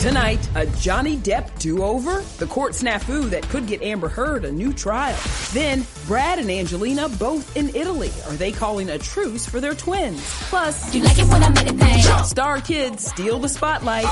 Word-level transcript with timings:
Tonight, 0.00 0.48
a 0.54 0.64
Johnny 0.78 1.18
Depp 1.18 1.58
do-over, 1.58 2.22
the 2.38 2.46
court 2.46 2.72
snafu 2.72 3.28
that 3.28 3.42
could 3.50 3.66
get 3.66 3.82
Amber 3.82 4.08
Heard 4.08 4.46
a 4.46 4.50
new 4.52 4.72
trial. 4.72 5.18
Then, 5.52 5.84
Brad 6.06 6.38
and 6.38 6.50
Angelina 6.50 7.10
both 7.10 7.54
in 7.54 7.68
Italy. 7.76 8.10
Are 8.26 8.32
they 8.32 8.50
calling 8.50 8.88
a 8.88 8.98
truce 8.98 9.44
for 9.44 9.60
their 9.60 9.74
twins? 9.74 10.22
Plus, 10.48 10.94
You 10.94 11.02
like 11.02 11.18
it 11.18 11.26
when 11.28 11.42
I 11.44 11.50
make 11.50 11.66
it 11.66 11.76
bang. 11.78 12.24
star 12.24 12.62
kids 12.62 13.04
steal 13.04 13.38
the 13.38 13.48
spotlight 13.50 14.06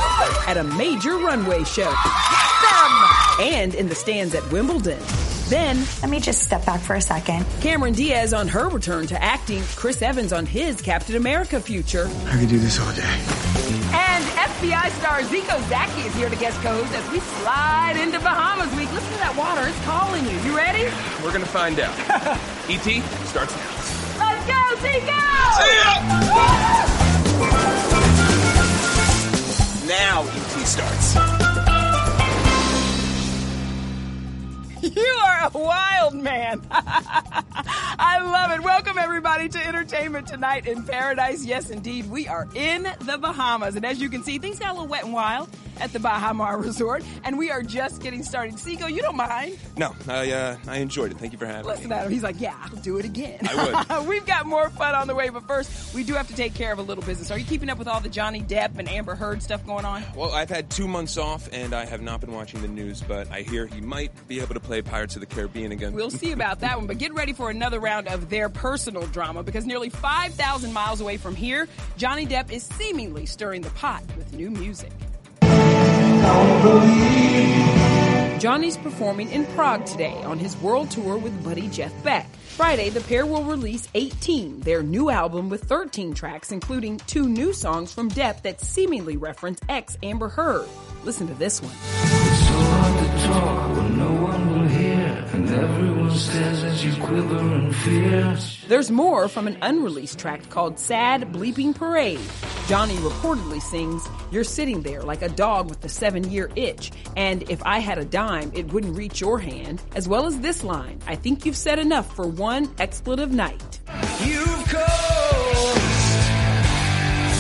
at 0.47 0.59
a 0.59 0.63
major 0.65 1.17
runway 1.17 1.65
show. 1.65 1.91
And 3.41 3.75
in 3.75 3.89
the 3.89 3.95
stands 3.95 4.35
at 4.35 4.51
Wimbledon. 4.53 4.99
Then, 5.49 5.79
Let 6.03 6.11
me 6.11 6.21
just 6.21 6.43
step 6.43 6.67
back 6.67 6.81
for 6.81 6.97
a 6.97 7.01
second. 7.01 7.47
Cameron 7.63 7.95
Diaz 7.95 8.35
on 8.35 8.47
her 8.49 8.69
return 8.69 9.07
to 9.07 9.23
acting, 9.23 9.63
Chris 9.77 10.03
Evans 10.03 10.35
on 10.35 10.45
his 10.45 10.83
Captain 10.83 11.17
America 11.17 11.59
future. 11.61 12.11
I 12.27 12.39
could 12.41 12.51
do 12.51 12.59
this 12.59 12.79
all 12.79 12.93
day. 12.95 13.78
And 13.93 14.25
FBI 14.25 14.91
star 14.99 15.21
Zeeko 15.23 15.61
Zaki 15.69 16.03
is 16.03 16.15
here 16.15 16.29
to 16.29 16.37
guest 16.37 16.61
co-host 16.61 16.93
as 16.93 17.11
we 17.11 17.21
slide 17.21 17.97
into 18.01 18.19
Bahamas 18.21 18.71
week. 18.77 18.93
Listen 18.93 19.13
to 19.13 19.19
that 19.19 19.35
water, 19.37 19.67
it's 19.67 19.85
calling 19.85 20.25
you. 20.25 20.37
You 20.41 20.57
ready? 20.57 20.85
We're 21.23 21.33
gonna 21.33 21.47
find 21.47 21.81
out. 21.81 21.95
ET 22.69 23.03
starts 23.27 23.57
now. 23.57 23.79
Let's 24.19 24.47
go, 24.47 24.61
Zeeko! 24.83 25.19
Now 29.87 30.23
ET 30.29 30.67
starts. 30.67 31.48
You 34.97 35.19
are 35.23 35.51
a 35.53 35.59
wild 35.59 36.15
man. 36.15 36.63
I 36.71 38.21
love 38.23 38.59
it. 38.59 38.65
Welcome 38.65 38.97
everybody 38.97 39.49
to 39.51 39.67
Entertainment 39.67 40.27
Tonight 40.27 40.67
in 40.67 40.83
Paradise. 40.83 41.45
Yes, 41.45 41.69
indeed, 41.69 42.09
we 42.11 42.27
are 42.27 42.49
in 42.55 42.85
the 43.01 43.19
Bahamas. 43.19 43.77
And 43.77 43.85
as 43.85 44.01
you 44.01 44.09
can 44.09 44.23
see, 44.23 44.39
things 44.39 44.59
got 44.59 44.71
a 44.71 44.73
little 44.73 44.89
wet 44.89 45.05
and 45.05 45.13
wild 45.13 45.51
at 45.81 45.93
the 45.93 45.99
Baha 45.99 46.35
Mar 46.35 46.59
Resort. 46.59 47.05
And 47.25 47.39
we 47.39 47.51
are 47.51 47.63
just 47.63 48.03
getting 48.03 48.23
started. 48.23 48.55
Zeeko, 48.55 48.93
you 48.93 49.03
don't 49.03 49.17
mind? 49.17 49.59
No, 49.77 49.95
I 50.09 50.31
uh, 50.31 50.57
I 50.67 50.79
enjoyed 50.79 51.13
it. 51.13 51.19
Thank 51.19 51.33
you 51.33 51.39
for 51.39 51.47
having 51.47 51.63
me. 51.63 51.69
Listen 51.69 51.89
me. 51.91 51.97
at 51.97 52.07
him. 52.07 52.13
He's 52.13 52.23
like, 52.23 52.41
yeah, 52.41 52.57
I'll 52.63 52.77
do 52.83 52.99
it 52.99 53.05
again. 53.05 53.41
I 53.49 53.97
would. 53.99 54.09
We've 54.09 54.27
got 54.27 54.47
more 54.47 54.71
fun 54.71 54.95
on 54.95 55.07
the 55.07 55.15
way, 55.15 55.29
but 55.29 55.47
first, 55.47 55.95
we 55.95 56.05
do 56.05 56.15
have 56.15 56.29
to 56.29 56.35
take 56.35 56.55
care 56.55 56.73
of 56.73 56.79
a 56.79 56.83
little 56.83 57.05
business. 57.05 57.31
Are 57.31 57.39
you 57.39 57.45
keeping 57.45 57.71
up 57.71 57.79
with 57.79 57.89
all 57.89 58.01
the 58.01 58.09
Johnny 58.09 58.43
Depp 58.43 58.79
and 58.79 58.89
Amber 58.89 59.15
Heard 59.15 59.43
stuff 59.43 59.65
going 59.67 59.85
on? 59.85 60.03
Well, 60.17 60.33
I've 60.33 60.51
had 60.51 60.71
two 60.71 60.89
months 60.89 61.17
off 61.17 61.49
and 61.53 61.75
I 61.75 61.85
have 61.85 62.03
not 62.03 62.21
been 62.21 62.33
watching 62.33 62.63
the 62.63 62.69
news, 62.69 63.01
but 63.01 63.31
I 63.31 63.43
hear 63.43 63.67
he 63.67 63.81
might 63.81 64.11
be 64.29 64.41
able 64.41 64.55
to 64.55 64.61
play 64.61 64.83
Pirates 64.83 65.15
of 65.17 65.21
the 65.21 65.27
Caribbean 65.27 65.73
again. 65.73 65.93
We'll 65.93 66.11
see 66.11 66.33
about 66.33 66.61
that 66.61 66.77
one, 66.77 66.87
but 66.87 66.99
get 66.99 67.15
ready 67.15 67.33
for 67.33 67.51
another 67.51 67.81
round 67.81 68.09
of 68.09 68.31
their 68.31 68.49
personal 68.49 69.07
drama 69.07 69.43
because 69.43 69.67
nearly 69.67 69.91
5,000 69.91 70.73
miles 70.73 71.01
away 71.01 71.17
from 71.17 71.35
here, 71.35 71.69
Johnny 71.97 72.27
Depp 72.27 72.51
is 72.51 72.63
seemingly 72.63 73.27
stirring 73.27 73.63
the 73.63 73.71
pot 73.71 74.03
with 74.17 74.33
new 74.33 74.51
music. 74.51 74.93
Johnny's 78.39 78.77
performing 78.77 79.31
in 79.31 79.45
Prague 79.47 79.85
today 79.85 80.15
on 80.25 80.39
his 80.39 80.57
world 80.59 80.91
tour 80.91 81.19
with 81.19 81.45
buddy 81.45 81.69
Jeff 81.69 81.93
Beck. 82.05 82.29
Friday, 82.37 82.89
the 82.89 83.01
pair 83.03 83.27
will 83.27 83.45
release 83.45 83.89
18, 83.95 84.61
their 84.61 84.83
new 84.83 85.11
album 85.11 85.49
with 85.49 85.65
13 85.65 86.15
tracks, 86.15 86.53
including 86.53 86.99
two 87.07 87.29
new 87.29 87.53
songs 87.53 87.93
from 87.93 88.11
Depp 88.11 88.43
that 88.43 88.61
seemingly 88.61 89.17
reference 89.17 89.61
ex 89.69 89.97
Amber 90.03 90.29
Heard. 90.29 90.69
Listen 91.05 91.27
to 91.29 91.35
this 91.35 91.61
one. 91.63 91.75
There's 98.69 98.91
more 98.91 99.29
from 99.29 99.47
an 99.47 99.57
unreleased 99.63 100.19
track 100.19 100.51
called 100.51 100.79
Sad 100.79 101.33
Bleeping 101.33 101.75
Parade. 101.75 102.21
Johnny 102.67 102.97
reportedly 102.97 103.63
sings, 103.63 104.07
You're 104.31 104.45
sitting 104.45 104.83
there 104.83 105.03
like 105.03 105.23
a 105.23 105.29
dog 105.29 105.71
with 105.71 105.81
the 105.81 105.89
seven 105.89 106.31
year 106.31 106.51
itch, 106.55 106.93
and 107.17 107.49
if 107.51 107.63
I 107.65 107.79
had 107.79 107.97
a 107.99 108.05
dime, 108.05 108.53
it 108.55 108.73
wouldn't 108.73 108.97
reach 108.97 109.21
your 109.23 109.39
hand, 109.39 109.81
as 109.95 110.07
well 110.07 110.27
as 110.27 110.39
this 110.41 110.63
line, 110.63 110.99
I 111.07 111.15
think 111.17 111.47
you've 111.47 111.57
said 111.57 111.79
enough 111.79 112.15
for 112.15 112.27
one 112.27 112.69
expletive 112.79 113.33
night. 113.33 113.81
You've 114.23 114.65
caused 114.69 115.83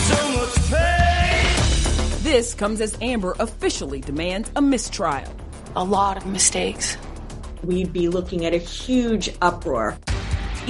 so 0.08 0.32
much 0.32 0.54
pain. 0.70 2.22
This 2.22 2.54
comes 2.54 2.80
as 2.80 2.96
Amber 3.02 3.36
officially 3.38 4.00
demands 4.00 4.50
a 4.56 4.62
mistrial. 4.62 5.34
A 5.76 5.84
lot 5.84 6.16
of 6.16 6.26
mistakes. 6.26 6.96
We'd 7.64 7.92
be 7.92 8.08
looking 8.08 8.44
at 8.44 8.54
a 8.54 8.58
huge 8.58 9.30
uproar. 9.40 9.98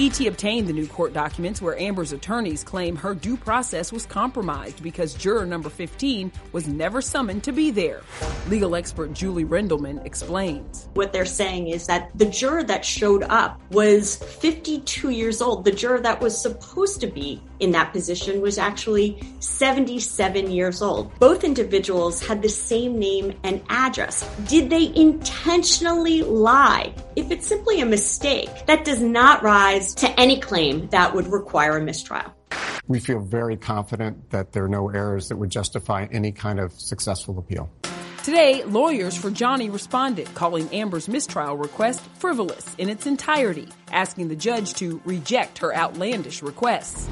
ET 0.01 0.17
obtained 0.21 0.65
the 0.65 0.71
new 0.71 0.87
court 0.87 1.11
documents 1.11 1.61
where 1.61 1.77
Amber's 1.77 2.13
attorneys 2.13 2.63
claim 2.63 2.95
her 2.95 3.13
due 3.13 3.35
process 3.35 3.91
was 3.91 4.05
compromised 4.05 4.81
because 4.81 5.13
juror 5.13 5.45
number 5.45 5.69
15 5.69 6.31
was 6.53 6.69
never 6.69 7.01
summoned 7.01 7.43
to 7.43 7.51
be 7.51 7.69
there. 7.69 8.01
Legal 8.47 8.77
expert 8.77 9.11
Julie 9.11 9.43
Rendelman 9.43 10.05
explains. 10.05 10.87
What 10.93 11.11
they're 11.11 11.25
saying 11.25 11.67
is 11.67 11.85
that 11.87 12.11
the 12.15 12.27
juror 12.27 12.63
that 12.63 12.85
showed 12.85 13.23
up 13.23 13.59
was 13.71 14.15
52 14.15 15.09
years 15.09 15.41
old. 15.41 15.65
The 15.65 15.73
juror 15.73 15.99
that 15.99 16.21
was 16.21 16.41
supposed 16.41 17.01
to 17.01 17.07
be 17.07 17.41
in 17.59 17.71
that 17.71 17.91
position 17.91 18.39
was 18.39 18.57
actually 18.57 19.21
77 19.41 20.49
years 20.49 20.81
old. 20.81 21.13
Both 21.19 21.43
individuals 21.43 22.25
had 22.25 22.41
the 22.41 22.47
same 22.47 22.97
name 22.97 23.37
and 23.43 23.61
address. 23.67 24.23
Did 24.47 24.69
they 24.69 24.93
intentionally 24.95 26.21
lie? 26.21 26.93
If 27.17 27.31
it's 27.31 27.47
simply 27.47 27.81
a 27.81 27.85
mistake, 27.85 28.49
that 28.65 28.85
does 28.85 29.01
not 29.01 29.43
rise 29.43 29.88
to 29.95 30.19
any 30.19 30.39
claim 30.39 30.87
that 30.89 31.13
would 31.13 31.27
require 31.27 31.77
a 31.77 31.81
mistrial. 31.81 32.33
We 32.87 32.99
feel 32.99 33.19
very 33.19 33.57
confident 33.57 34.31
that 34.31 34.51
there 34.51 34.65
are 34.65 34.69
no 34.69 34.89
errors 34.89 35.29
that 35.29 35.37
would 35.37 35.51
justify 35.51 36.07
any 36.11 36.31
kind 36.31 36.59
of 36.59 36.73
successful 36.73 37.37
appeal. 37.37 37.69
Today, 38.23 38.63
lawyers 38.65 39.15
for 39.15 39.31
Johnny 39.31 39.69
responded, 39.69 40.33
calling 40.35 40.67
Amber's 40.73 41.07
mistrial 41.07 41.55
request 41.55 42.01
frivolous 42.19 42.75
in 42.77 42.89
its 42.89 43.05
entirety, 43.05 43.69
asking 43.91 44.27
the 44.27 44.35
judge 44.35 44.73
to 44.75 45.01
reject 45.05 45.59
her 45.59 45.73
outlandish 45.73 46.41
requests. 46.43 47.07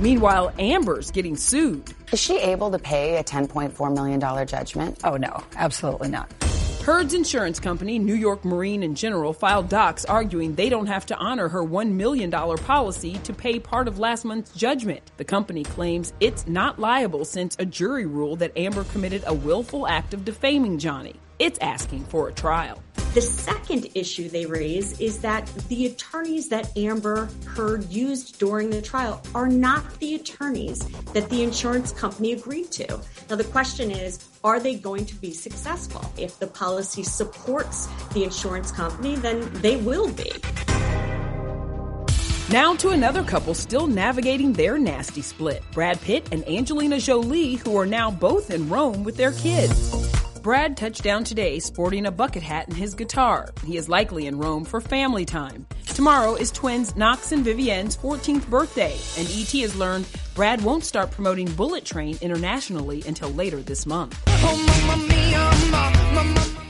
Meanwhile, 0.00 0.52
Amber's 0.58 1.10
getting 1.10 1.36
sued. 1.36 1.94
Is 2.12 2.20
she 2.20 2.38
able 2.38 2.70
to 2.72 2.78
pay 2.78 3.18
a 3.18 3.24
$10.4 3.24 3.94
million 3.94 4.46
judgment? 4.46 4.98
Oh, 5.04 5.16
no, 5.16 5.42
absolutely 5.56 6.08
not. 6.08 6.32
Heard's 6.82 7.12
insurance 7.12 7.60
company, 7.60 7.98
New 7.98 8.14
York 8.14 8.42
Marine 8.42 8.82
and 8.82 8.96
General, 8.96 9.34
filed 9.34 9.68
docs 9.68 10.06
arguing 10.06 10.54
they 10.54 10.70
don't 10.70 10.86
have 10.86 11.04
to 11.06 11.16
honor 11.18 11.46
her 11.46 11.62
$1 11.62 11.92
million 11.92 12.30
policy 12.30 13.18
to 13.18 13.34
pay 13.34 13.60
part 13.60 13.86
of 13.86 13.98
last 13.98 14.24
month's 14.24 14.52
judgment. 14.52 15.12
The 15.18 15.24
company 15.24 15.62
claims 15.62 16.14
it's 16.20 16.46
not 16.46 16.78
liable 16.78 17.26
since 17.26 17.54
a 17.58 17.66
jury 17.66 18.06
ruled 18.06 18.38
that 18.38 18.56
Amber 18.56 18.84
committed 18.84 19.22
a 19.26 19.34
willful 19.34 19.86
act 19.86 20.14
of 20.14 20.24
defaming 20.24 20.78
Johnny. 20.78 21.16
It's 21.40 21.58
asking 21.60 22.04
for 22.04 22.28
a 22.28 22.32
trial. 22.34 22.82
The 23.14 23.22
second 23.22 23.88
issue 23.94 24.28
they 24.28 24.44
raise 24.44 25.00
is 25.00 25.20
that 25.20 25.46
the 25.68 25.86
attorneys 25.86 26.50
that 26.50 26.70
Amber 26.76 27.30
Heard 27.46 27.90
used 27.90 28.38
during 28.38 28.68
the 28.68 28.82
trial 28.82 29.22
are 29.34 29.48
not 29.48 29.98
the 30.00 30.16
attorneys 30.16 30.80
that 31.14 31.30
the 31.30 31.42
insurance 31.42 31.92
company 31.92 32.34
agreed 32.34 32.70
to. 32.72 33.00
Now, 33.30 33.36
the 33.36 33.44
question 33.44 33.90
is 33.90 34.22
are 34.44 34.60
they 34.60 34.74
going 34.74 35.06
to 35.06 35.14
be 35.14 35.32
successful? 35.32 36.04
If 36.18 36.38
the 36.38 36.46
policy 36.46 37.04
supports 37.04 37.88
the 38.12 38.22
insurance 38.24 38.70
company, 38.70 39.16
then 39.16 39.50
they 39.54 39.76
will 39.76 40.12
be. 40.12 40.30
Now 42.50 42.74
to 42.76 42.90
another 42.90 43.24
couple 43.24 43.54
still 43.54 43.86
navigating 43.86 44.52
their 44.52 44.78
nasty 44.78 45.22
split 45.22 45.62
Brad 45.72 45.98
Pitt 46.02 46.28
and 46.32 46.46
Angelina 46.46 46.98
Jolie, 46.98 47.54
who 47.54 47.78
are 47.78 47.86
now 47.86 48.10
both 48.10 48.50
in 48.50 48.68
Rome 48.68 49.04
with 49.04 49.16
their 49.16 49.32
kids. 49.32 50.10
Brad 50.42 50.74
touched 50.74 51.02
down 51.02 51.22
today 51.22 51.58
sporting 51.58 52.06
a 52.06 52.10
bucket 52.10 52.42
hat 52.42 52.66
and 52.66 52.76
his 52.76 52.94
guitar. 52.94 53.50
He 53.66 53.76
is 53.76 53.90
likely 53.90 54.26
in 54.26 54.38
Rome 54.38 54.64
for 54.64 54.80
family 54.80 55.26
time. 55.26 55.66
Tomorrow 55.84 56.36
is 56.36 56.50
twins 56.50 56.96
Knox 56.96 57.32
and 57.32 57.44
Vivienne's 57.44 57.94
14th 57.94 58.48
birthday, 58.48 58.96
and 59.18 59.28
ET 59.28 59.52
has 59.60 59.76
learned 59.76 60.06
Brad 60.34 60.62
won't 60.62 60.84
start 60.84 61.10
promoting 61.10 61.50
Bullet 61.52 61.84
Train 61.84 62.16
internationally 62.22 63.02
until 63.06 63.28
later 63.30 63.58
this 63.58 63.84
month. 63.84 64.18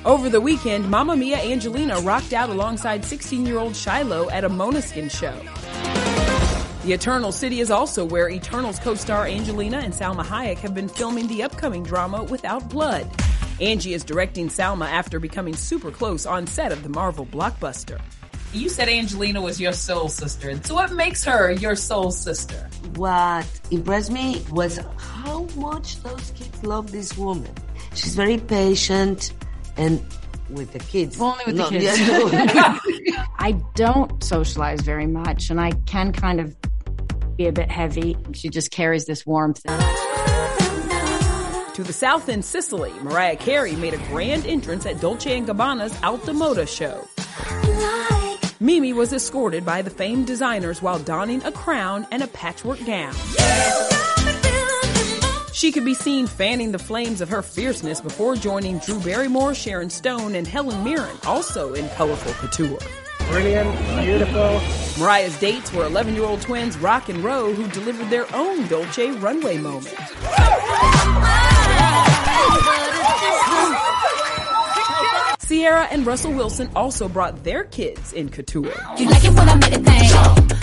Over 0.04 0.28
the 0.28 0.40
weekend, 0.40 0.90
Mamma 0.90 1.16
Mia 1.16 1.36
Angelina 1.36 2.00
rocked 2.00 2.32
out 2.32 2.50
alongside 2.50 3.04
16 3.04 3.46
year 3.46 3.58
old 3.58 3.76
Shiloh 3.76 4.28
at 4.30 4.42
a 4.42 4.50
Måneskin 4.50 5.08
show. 5.08 5.34
The 6.82 6.94
Eternal 6.94 7.30
City 7.30 7.60
is 7.60 7.70
also 7.70 8.04
where 8.04 8.30
Eternals 8.30 8.80
co 8.80 8.96
star 8.96 9.26
Angelina 9.26 9.76
and 9.78 9.92
Salma 9.92 10.24
Hayek 10.24 10.56
have 10.58 10.74
been 10.74 10.88
filming 10.88 11.28
the 11.28 11.44
upcoming 11.44 11.84
drama 11.84 12.24
Without 12.24 12.68
Blood. 12.68 13.08
Angie 13.60 13.92
is 13.92 14.04
directing 14.04 14.48
Salma 14.48 14.86
after 14.90 15.20
becoming 15.20 15.54
super 15.54 15.90
close 15.90 16.24
on 16.24 16.46
set 16.46 16.72
of 16.72 16.82
the 16.82 16.88
Marvel 16.88 17.26
blockbuster. 17.26 18.00
You 18.52 18.68
said 18.68 18.88
Angelina 18.88 19.40
was 19.40 19.60
your 19.60 19.72
soul 19.72 20.08
sister. 20.08 20.58
So 20.64 20.74
what 20.74 20.92
makes 20.92 21.22
her 21.24 21.52
your 21.52 21.76
soul 21.76 22.10
sister? 22.10 22.68
What 22.96 23.46
impressed 23.70 24.10
me 24.10 24.42
was 24.50 24.80
how 24.96 25.42
much 25.56 26.02
those 26.02 26.32
kids 26.34 26.64
love 26.64 26.90
this 26.90 27.16
woman. 27.16 27.52
She's 27.94 28.16
very 28.16 28.38
patient 28.38 29.32
and 29.76 30.04
with 30.48 30.72
the 30.72 30.80
kids. 30.80 31.20
Only 31.20 31.44
with 31.46 31.56
no, 31.56 31.68
the 31.68 31.78
kids. 31.78 31.98
Yeah. 32.00 33.26
I 33.38 33.52
don't 33.74 34.22
socialize 34.24 34.80
very 34.80 35.06
much 35.06 35.50
and 35.50 35.60
I 35.60 35.72
can 35.86 36.12
kind 36.12 36.40
of 36.40 36.56
be 37.36 37.46
a 37.46 37.52
bit 37.52 37.70
heavy. 37.70 38.16
She 38.32 38.48
just 38.48 38.70
carries 38.70 39.04
this 39.04 39.24
warmth. 39.24 39.62
To 41.80 41.86
the 41.86 41.94
south 41.94 42.28
in 42.28 42.42
Sicily, 42.42 42.92
Mariah 43.00 43.36
Carey 43.36 43.74
made 43.74 43.94
a 43.94 44.08
grand 44.08 44.44
entrance 44.44 44.84
at 44.84 45.00
Dolce 45.00 45.40
& 45.40 45.46
Gabbana's 45.46 45.98
Alta 46.02 46.32
Moda 46.32 46.68
show. 46.68 47.08
Mimi 48.60 48.92
was 48.92 49.14
escorted 49.14 49.64
by 49.64 49.80
the 49.80 49.88
famed 49.88 50.26
designers 50.26 50.82
while 50.82 50.98
donning 50.98 51.42
a 51.42 51.50
crown 51.50 52.06
and 52.10 52.22
a 52.22 52.26
patchwork 52.26 52.84
gown. 52.84 53.14
She 55.54 55.72
could 55.72 55.86
be 55.86 55.94
seen 55.94 56.26
fanning 56.26 56.70
the 56.70 56.78
flames 56.78 57.22
of 57.22 57.30
her 57.30 57.40
fierceness 57.40 58.02
before 58.02 58.36
joining 58.36 58.76
Drew 58.80 59.00
Barrymore, 59.00 59.54
Sharon 59.54 59.88
Stone, 59.88 60.34
and 60.34 60.46
Helen 60.46 60.84
Mirren, 60.84 61.16
also 61.24 61.72
in 61.72 61.88
colorful 61.96 62.34
couture. 62.34 62.78
Brilliant, 63.30 64.04
beautiful. 64.04 64.60
Mariah's 64.98 65.38
dates 65.38 65.72
were 65.72 65.86
11 65.86 66.14
year 66.14 66.24
old 66.24 66.42
twins 66.42 66.76
Roc 66.76 67.08
and 67.08 67.24
Roe, 67.24 67.54
who 67.54 67.66
delivered 67.68 68.10
their 68.10 68.26
own 68.34 68.66
Dolce 68.66 69.12
runway 69.12 69.56
moment. 69.56 69.96
Ciara 75.50 75.88
and 75.90 76.06
Russell 76.06 76.32
Wilson 76.32 76.70
also 76.76 77.08
brought 77.08 77.42
their 77.42 77.64
kids 77.64 78.12
in 78.12 78.28
couture. 78.28 78.72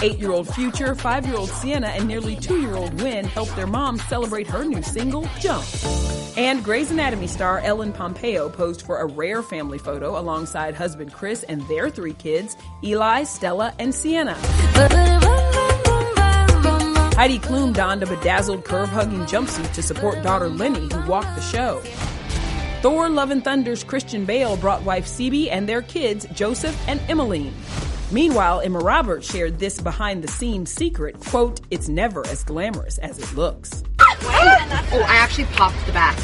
Eight-year-old 0.02 0.48
Future, 0.56 0.96
five-year-old 0.96 1.50
Sienna, 1.50 1.88
and 1.88 2.08
nearly 2.08 2.38
two-year-old 2.38 3.02
Win 3.02 3.26
helped 3.26 3.54
their 3.58 3.68
mom 3.68 3.98
celebrate 3.98 4.48
her 4.48 4.64
new 4.64 4.82
single, 4.82 5.28
Jump. 5.42 5.66
And 6.38 6.64
Grey's 6.64 6.90
Anatomy 6.90 7.28
star 7.28 7.60
Ellen 7.60 7.92
Pompeo 7.92 8.48
posed 8.48 8.82
for 8.84 9.00
a 9.00 9.06
rare 9.06 9.44
family 9.44 9.78
photo 9.78 10.18
alongside 10.18 10.74
husband 10.74 11.12
Chris 11.12 11.44
and 11.44 11.68
their 11.68 11.90
three 11.90 12.14
kids, 12.14 12.56
Eli, 12.82 13.24
Stella, 13.24 13.74
and 13.80 13.94
Sienna. 13.94 14.36
Heidi 17.16 17.40
Klum 17.40 17.74
donned 17.74 18.04
a 18.04 18.06
bedazzled 18.06 18.64
curve-hugging 18.64 19.26
jumpsuit 19.26 19.74
to 19.74 19.84
support 19.84 20.24
daughter 20.24 20.48
Lenny, 20.48 20.88
who 20.94 21.10
walked 21.10 21.36
the 21.36 21.42
show. 21.42 21.84
Thor 22.82 23.10
Love 23.10 23.32
and 23.32 23.44
Thunder's 23.44 23.84
Christian 23.84 24.24
Bale 24.24 24.56
brought 24.56 24.84
wife 24.84 25.08
Sibi 25.08 25.50
and 25.50 25.68
their 25.68 25.82
kids, 25.82 26.28
Joseph 26.34 26.80
and 26.88 27.02
Emmeline. 27.10 27.54
Meanwhile, 28.12 28.62
Emma 28.62 28.78
Roberts 28.78 29.30
shared 29.30 29.58
this 29.58 29.82
behind 29.82 30.24
the 30.24 30.28
scenes 30.28 30.72
secret, 30.72 31.20
quote, 31.20 31.60
it's 31.72 31.90
never 31.90 32.26
as 32.28 32.44
glamorous 32.44 33.00
as 33.00 33.18
it 33.18 33.34
looks. 33.36 33.84
Oh, 34.00 35.06
I 35.08 35.16
actually 35.16 35.46
popped 35.46 35.84
the 35.88 35.92
back. 35.92 36.18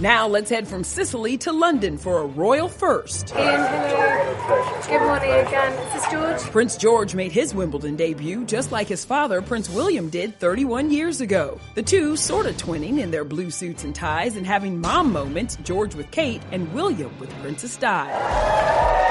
Now 0.00 0.26
let's 0.26 0.48
head 0.48 0.66
from 0.66 0.82
Sicily 0.82 1.36
to 1.38 1.52
London 1.52 1.98
for 1.98 2.20
a 2.20 2.24
royal 2.24 2.70
first. 2.70 3.34
Ian, 3.36 3.60
hello. 3.60 4.80
Good 4.88 5.02
morning 5.02 5.30
again. 5.30 5.76
This 5.92 6.02
Is 6.02 6.10
George? 6.10 6.40
Prince 6.52 6.76
George 6.78 7.14
made 7.14 7.32
his 7.32 7.54
Wimbledon 7.54 7.96
debut 7.96 8.46
just 8.46 8.72
like 8.72 8.88
his 8.88 9.04
father, 9.04 9.42
Prince 9.42 9.68
William, 9.68 10.08
did 10.08 10.38
31 10.40 10.90
years 10.90 11.20
ago. 11.20 11.60
The 11.74 11.82
two 11.82 12.16
sort 12.16 12.46
of 12.46 12.56
twinning 12.56 12.98
in 13.00 13.10
their 13.10 13.24
blue 13.24 13.50
suits 13.50 13.84
and 13.84 13.94
ties 13.94 14.36
and 14.36 14.46
having 14.46 14.80
mom 14.80 15.12
moments, 15.12 15.56
George 15.64 15.94
with 15.94 16.10
Kate 16.10 16.40
and 16.50 16.72
William 16.72 17.12
with 17.18 17.28
Princess 17.42 17.76
Di. 17.76 19.09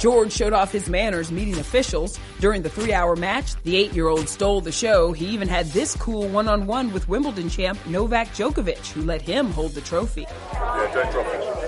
George 0.00 0.32
showed 0.32 0.54
off 0.54 0.72
his 0.72 0.88
manners 0.88 1.30
meeting 1.30 1.58
officials. 1.58 2.18
During 2.40 2.62
the 2.62 2.70
three 2.70 2.94
hour 2.94 3.16
match, 3.16 3.54
the 3.64 3.76
eight 3.76 3.92
year 3.92 4.08
old 4.08 4.30
stole 4.30 4.62
the 4.62 4.72
show. 4.72 5.12
He 5.12 5.26
even 5.26 5.46
had 5.46 5.66
this 5.66 5.94
cool 5.94 6.26
one 6.26 6.48
on 6.48 6.66
one 6.66 6.90
with 6.92 7.06
Wimbledon 7.06 7.50
champ 7.50 7.78
Novak 7.86 8.28
Djokovic, 8.28 8.86
who 8.92 9.02
let 9.02 9.20
him 9.20 9.50
hold 9.50 9.72
the 9.72 9.82
trophy. 9.82 10.26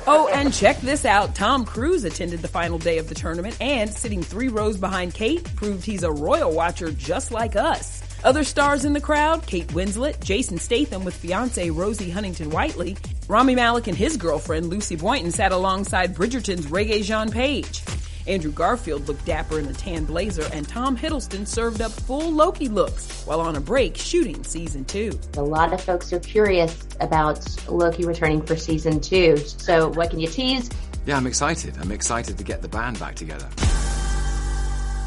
Oh, 0.07 0.31
and 0.33 0.53
check 0.53 0.81
this 0.81 1.05
out. 1.05 1.35
Tom 1.35 1.67
Cruise 1.67 2.05
attended 2.05 2.41
the 2.41 2.49
final 2.49 2.79
day 2.79 2.97
of 2.97 3.09
the 3.09 3.15
tournament 3.15 3.57
and, 3.61 3.93
sitting 3.93 4.23
three 4.23 4.49
rows 4.49 4.79
behind 4.79 5.12
Kate, 5.12 5.45
proved 5.55 5.85
he's 5.85 6.03
a 6.03 6.11
royal 6.11 6.53
watcher 6.53 6.91
just 6.91 7.33
like 7.33 7.55
us. 7.55 8.03
Other 8.25 8.45
stars 8.45 8.87
in 8.87 8.95
the 8.95 9.01
crowd, 9.01 9.47
Kate 9.47 9.69
Winslet, 9.69 10.25
Jason 10.25 10.57
Statham 10.57 11.05
with 11.05 11.15
fiancee 11.15 11.71
Rosie 11.71 12.09
Huntington 12.09 12.51
Whiteley, 12.51 12.97
Rami 13.29 13.55
Malek 13.55 13.89
and 13.89 13.97
his 13.97 14.17
girlfriend 14.17 14.71
Lucy 14.71 14.97
Boynton 14.97 15.33
sat 15.33 15.53
alongside 15.53 16.15
Bridgerton's 16.15 16.67
Regé-Jean 16.67 17.31
Page. 17.31 17.83
Andrew 18.26 18.52
Garfield 18.52 19.09
looked 19.09 19.25
dapper 19.25 19.59
in 19.59 19.67
a 19.67 19.73
tan 19.73 20.05
blazer, 20.05 20.49
and 20.52 20.69
Tom 20.69 20.97
Hiddleston 20.97 21.47
served 21.47 21.81
up 21.81 21.93
full 21.93 22.31
Loki 22.31 22.69
looks 22.69 23.25
while 23.25 23.41
on 23.41 23.57
a 23.57 23.61
break 23.61 23.97
shooting 23.97 24.45
season 24.45 24.85
two. 24.85 25.19
A 25.37 25.43
lot 25.43 25.73
of 25.73 25.81
folks 25.81 26.12
are 26.12 26.21
curious 26.21 26.87
about 27.00 27.45
Loki 27.69 28.05
returning 28.05 28.43
for 28.43 28.57
season 28.57 29.00
two. 29.00 29.37
So, 29.37 29.88
what 29.91 30.11
can 30.11 30.21
you 30.21 30.29
tease? 30.29 30.71
Yeah, 31.05 31.17
I'm 31.17 31.26
excited. 31.26 31.75
I'm 31.81 31.91
excited 31.91 32.38
to 32.38 32.45
get 32.45 32.62
the 32.62 32.69
band 32.69 33.00
back 33.00 33.17
together. 33.17 33.49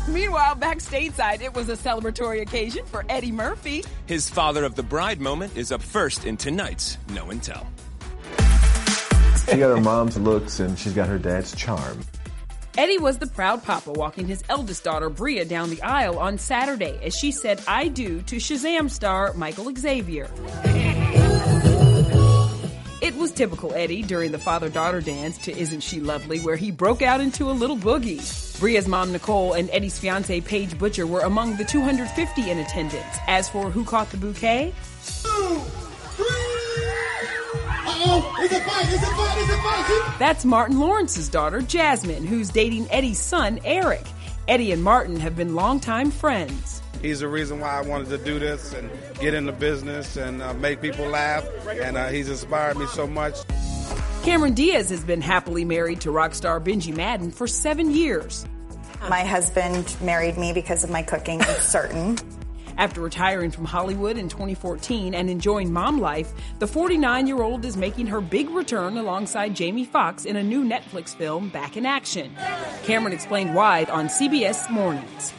Meanwhile, 0.08 0.56
back 0.56 0.78
stateside, 0.80 1.42
it 1.42 1.54
was 1.54 1.70
a 1.70 1.76
celebratory 1.76 2.42
occasion 2.42 2.86
for 2.86 3.04
Eddie 3.10 3.32
Murphy. 3.32 3.84
His 4.06 4.30
father 4.30 4.64
of 4.64 4.76
the 4.76 4.84
bride 4.84 5.20
moment 5.20 5.58
is 5.58 5.72
up 5.72 5.82
first 5.82 6.26
in 6.26 6.38
tonight's 6.38 6.98
No 7.10 7.32
and 7.32 7.42
Tell. 7.42 7.66
She 9.48 9.58
got 9.58 9.70
her 9.70 9.82
mom's 9.82 10.18
looks 10.18 10.60
and 10.60 10.78
she's 10.78 10.94
got 10.94 11.08
her 11.08 11.18
dad's 11.18 11.56
charm. 11.56 12.02
Eddie 12.78 12.98
was 12.98 13.18
the 13.20 13.28
proud 13.28 13.64
papa 13.64 13.90
walking 13.94 14.28
his 14.28 14.44
eldest 14.50 14.84
daughter, 14.84 15.10
Bria, 15.10 15.46
down 15.46 15.70
the 15.70 15.82
aisle 15.82 16.20
on 16.20 16.38
Saturday 16.38 17.00
as 17.04 17.16
she 17.16 17.32
said 17.32 17.62
I 17.70 17.88
do 17.88 18.22
to 18.24 18.36
Shazam 18.36 18.92
star 18.92 19.32
Michael 19.34 19.74
Xavier. 19.74 20.30
It 23.02 23.16
was 23.16 23.32
typical 23.32 23.74
Eddie 23.74 24.02
during 24.02 24.34
the 24.34 24.40
father 24.40 24.68
daughter 24.68 25.00
dance 25.00 25.38
to 25.46 25.58
Isn't 25.58 25.82
She 25.82 26.02
Lovely, 26.02 26.40
where 26.40 26.58
he 26.58 26.70
broke 26.70 27.02
out 27.02 27.22
into 27.22 27.50
a 27.50 27.54
little 27.54 27.78
boogie. 27.78 28.60
Bria's 28.60 28.90
mom, 28.90 29.14
Nicole, 29.14 29.54
and 29.54 29.70
Eddie's 29.70 29.98
fiance, 29.98 30.42
Paige 30.42 30.78
Butcher, 30.78 31.08
were 31.08 31.22
among 31.22 31.56
the 31.56 31.64
250 31.64 32.50
in 32.50 32.60
attendance. 32.60 33.18
As 33.28 33.48
for 33.48 33.70
who 33.70 33.86
caught 33.86 34.10
the 34.10 34.18
bouquet, 34.18 34.74
Uh-oh, 38.18 38.36
it's 38.40 38.54
a 38.54 38.60
fight, 38.62 38.86
it's 38.94 39.04
a 39.04 39.08
fight, 39.08 39.38
it's 39.40 39.50
a 39.50 39.58
fight. 39.58 40.20
That's 40.20 40.46
Martin 40.46 40.80
Lawrence's 40.80 41.28
daughter, 41.28 41.62
Jasmine, 41.62 42.26
who's 42.26 42.50
dating 42.50 42.90
Eddie's 42.90 43.20
son, 43.20 43.60
Eric. 43.66 44.06
Eddie 44.48 44.72
and 44.72 44.82
Martin 44.82 45.20
have 45.20 45.36
been 45.36 45.54
longtime 45.54 46.12
friends. 46.12 46.82
He's 47.02 47.20
the 47.20 47.28
reason 47.28 47.60
why 47.60 47.78
I 47.78 47.82
wanted 47.82 48.08
to 48.10 48.18
do 48.18 48.40
this 48.40 48.74
and 48.74 48.90
get 49.20 49.34
into 49.34 49.52
business 49.52 50.16
and 50.16 50.42
uh, 50.42 50.54
make 50.54 50.82
people 50.82 51.06
laugh, 51.08 51.46
and 51.68 51.98
uh, 51.98 52.08
he's 52.08 52.30
inspired 52.30 52.78
me 52.78 52.86
so 52.88 53.06
much. 53.06 53.36
Cameron 54.24 54.54
Diaz 54.54 54.90
has 54.92 55.04
been 55.04 55.22
happily 55.22 55.66
married 55.66 56.00
to 56.02 56.12
rock 56.12 56.34
star 56.36 56.62
Benji 56.62 56.96
Madden 56.96 57.32
for 57.32 57.48
seven 57.48 57.92
years. 57.92 58.46
My 59.10 59.26
husband 59.26 59.94
married 60.02 60.38
me 60.38 60.54
because 60.54 60.86
of 60.86 60.90
my 60.90 61.04
cooking, 61.04 61.42
I'm 61.42 61.60
certain. 61.60 62.18
After 62.78 63.00
retiring 63.00 63.52
from 63.52 63.64
Hollywood 63.64 64.18
in 64.18 64.28
2014 64.28 65.14
and 65.14 65.30
enjoying 65.30 65.72
mom 65.72 66.02
life, 66.02 66.34
the 66.60 66.68
49 66.68 67.26
year 67.26 67.42
old 67.42 67.64
is 67.64 67.78
making 67.78 68.08
her 68.08 68.20
big 68.20 68.50
return 68.50 68.98
alongside 68.98 69.56
Jamie 69.56 69.86
Foxx 69.86 70.26
in 70.26 70.36
a 70.36 70.44
new 70.44 70.64
Netflix 70.64 71.16
film, 71.16 71.48
Back 71.50 71.78
in 71.78 71.86
Action. 71.86 72.36
Cameron 72.84 73.14
explained 73.14 73.56
why 73.56 73.86
on 73.86 74.08
CBS 74.08 74.70
Mornings. 74.70 75.34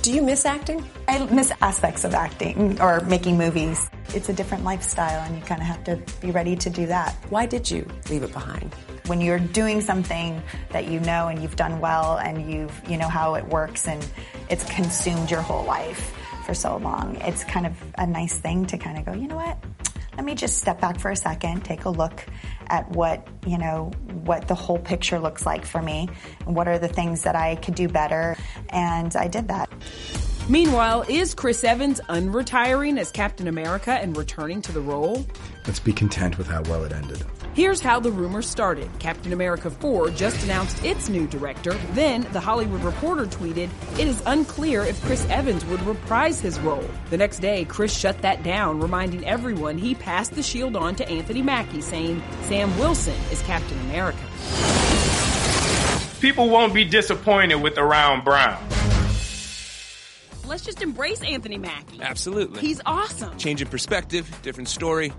Do 0.00 0.12
you 0.14 0.22
miss 0.22 0.46
acting? 0.46 0.82
I 1.08 1.22
miss 1.26 1.52
aspects 1.60 2.04
of 2.04 2.14
acting 2.14 2.80
or 2.80 3.00
making 3.00 3.36
movies. 3.36 3.90
It's 4.14 4.30
a 4.30 4.32
different 4.32 4.64
lifestyle, 4.64 5.20
and 5.24 5.36
you 5.36 5.42
kind 5.42 5.60
of 5.60 5.66
have 5.66 5.84
to 5.84 5.96
be 6.20 6.30
ready 6.30 6.56
to 6.56 6.70
do 6.70 6.86
that. 6.86 7.14
Why 7.28 7.44
did 7.44 7.70
you 7.70 7.86
leave 8.08 8.22
it 8.22 8.32
behind? 8.32 8.72
When 9.06 9.20
you're 9.20 9.40
doing 9.40 9.80
something 9.82 10.40
that 10.70 10.86
you 10.86 11.00
know 11.00 11.28
and 11.28 11.42
you've 11.42 11.56
done 11.56 11.80
well, 11.80 12.16
and 12.16 12.50
you've 12.50 12.72
you 12.88 12.96
know 12.96 13.08
how 13.08 13.34
it 13.34 13.46
works, 13.48 13.86
and 13.86 14.06
it's 14.48 14.64
consumed 14.70 15.30
your 15.30 15.42
whole 15.42 15.64
life 15.64 16.14
for 16.48 16.54
so 16.54 16.78
long, 16.78 17.16
it's 17.16 17.44
kind 17.44 17.66
of 17.66 17.76
a 17.98 18.06
nice 18.06 18.38
thing 18.38 18.64
to 18.64 18.78
kind 18.78 18.96
of 18.96 19.04
go, 19.04 19.12
you 19.12 19.28
know 19.28 19.36
what? 19.36 19.62
Let 20.16 20.24
me 20.24 20.34
just 20.34 20.56
step 20.56 20.80
back 20.80 20.98
for 20.98 21.10
a 21.10 21.16
second, 21.16 21.62
take 21.62 21.84
a 21.84 21.90
look 21.90 22.24
at 22.68 22.88
what, 22.88 23.28
you 23.46 23.58
know, 23.58 23.90
what 24.24 24.48
the 24.48 24.54
whole 24.54 24.78
picture 24.78 25.18
looks 25.20 25.44
like 25.44 25.66
for 25.66 25.82
me 25.82 26.08
and 26.46 26.56
what 26.56 26.66
are 26.66 26.78
the 26.78 26.88
things 26.88 27.24
that 27.24 27.36
I 27.36 27.56
could 27.56 27.74
do 27.74 27.86
better. 27.86 28.34
And 28.70 29.14
I 29.14 29.28
did 29.28 29.48
that. 29.48 29.70
Meanwhile, 30.48 31.04
is 31.06 31.34
Chris 31.34 31.62
Evans 31.64 32.00
unretiring 32.08 32.98
as 32.98 33.10
Captain 33.10 33.46
America 33.46 33.92
and 33.92 34.16
returning 34.16 34.62
to 34.62 34.72
the 34.72 34.80
role? 34.80 35.26
Let's 35.66 35.80
be 35.80 35.92
content 35.92 36.38
with 36.38 36.46
how 36.46 36.62
well 36.62 36.82
it 36.84 36.92
ended. 36.92 37.26
Here's 37.58 37.80
how 37.80 37.98
the 37.98 38.12
rumor 38.12 38.40
started. 38.40 38.88
Captain 39.00 39.32
America 39.32 39.68
4 39.68 40.10
just 40.10 40.44
announced 40.44 40.84
its 40.84 41.08
new 41.08 41.26
director. 41.26 41.72
Then, 41.90 42.24
The 42.30 42.38
Hollywood 42.38 42.84
Reporter 42.84 43.26
tweeted, 43.26 43.68
It 43.98 44.06
is 44.06 44.22
unclear 44.26 44.84
if 44.84 45.02
Chris 45.02 45.26
Evans 45.28 45.64
would 45.64 45.82
reprise 45.82 46.40
his 46.40 46.60
role. 46.60 46.88
The 47.10 47.16
next 47.16 47.40
day, 47.40 47.64
Chris 47.64 47.92
shut 47.92 48.22
that 48.22 48.44
down, 48.44 48.78
reminding 48.78 49.26
everyone 49.26 49.76
he 49.76 49.96
passed 49.96 50.36
the 50.36 50.42
shield 50.44 50.76
on 50.76 50.94
to 50.94 51.08
Anthony 51.08 51.42
Mackie, 51.42 51.80
saying, 51.80 52.22
Sam 52.42 52.78
Wilson 52.78 53.16
is 53.32 53.42
Captain 53.42 53.80
America. 53.90 54.22
People 56.20 56.50
won't 56.50 56.72
be 56.72 56.84
disappointed 56.84 57.56
with 57.56 57.74
the 57.74 57.82
round 57.82 58.22
brown. 58.22 58.62
Let's 60.46 60.64
just 60.64 60.80
embrace 60.80 61.22
Anthony 61.22 61.58
Mackie. 61.58 62.00
Absolutely. 62.00 62.60
He's 62.60 62.80
awesome. 62.86 63.36
Change 63.36 63.62
in 63.62 63.66
perspective, 63.66 64.30
different 64.42 64.68
story. 64.68 65.12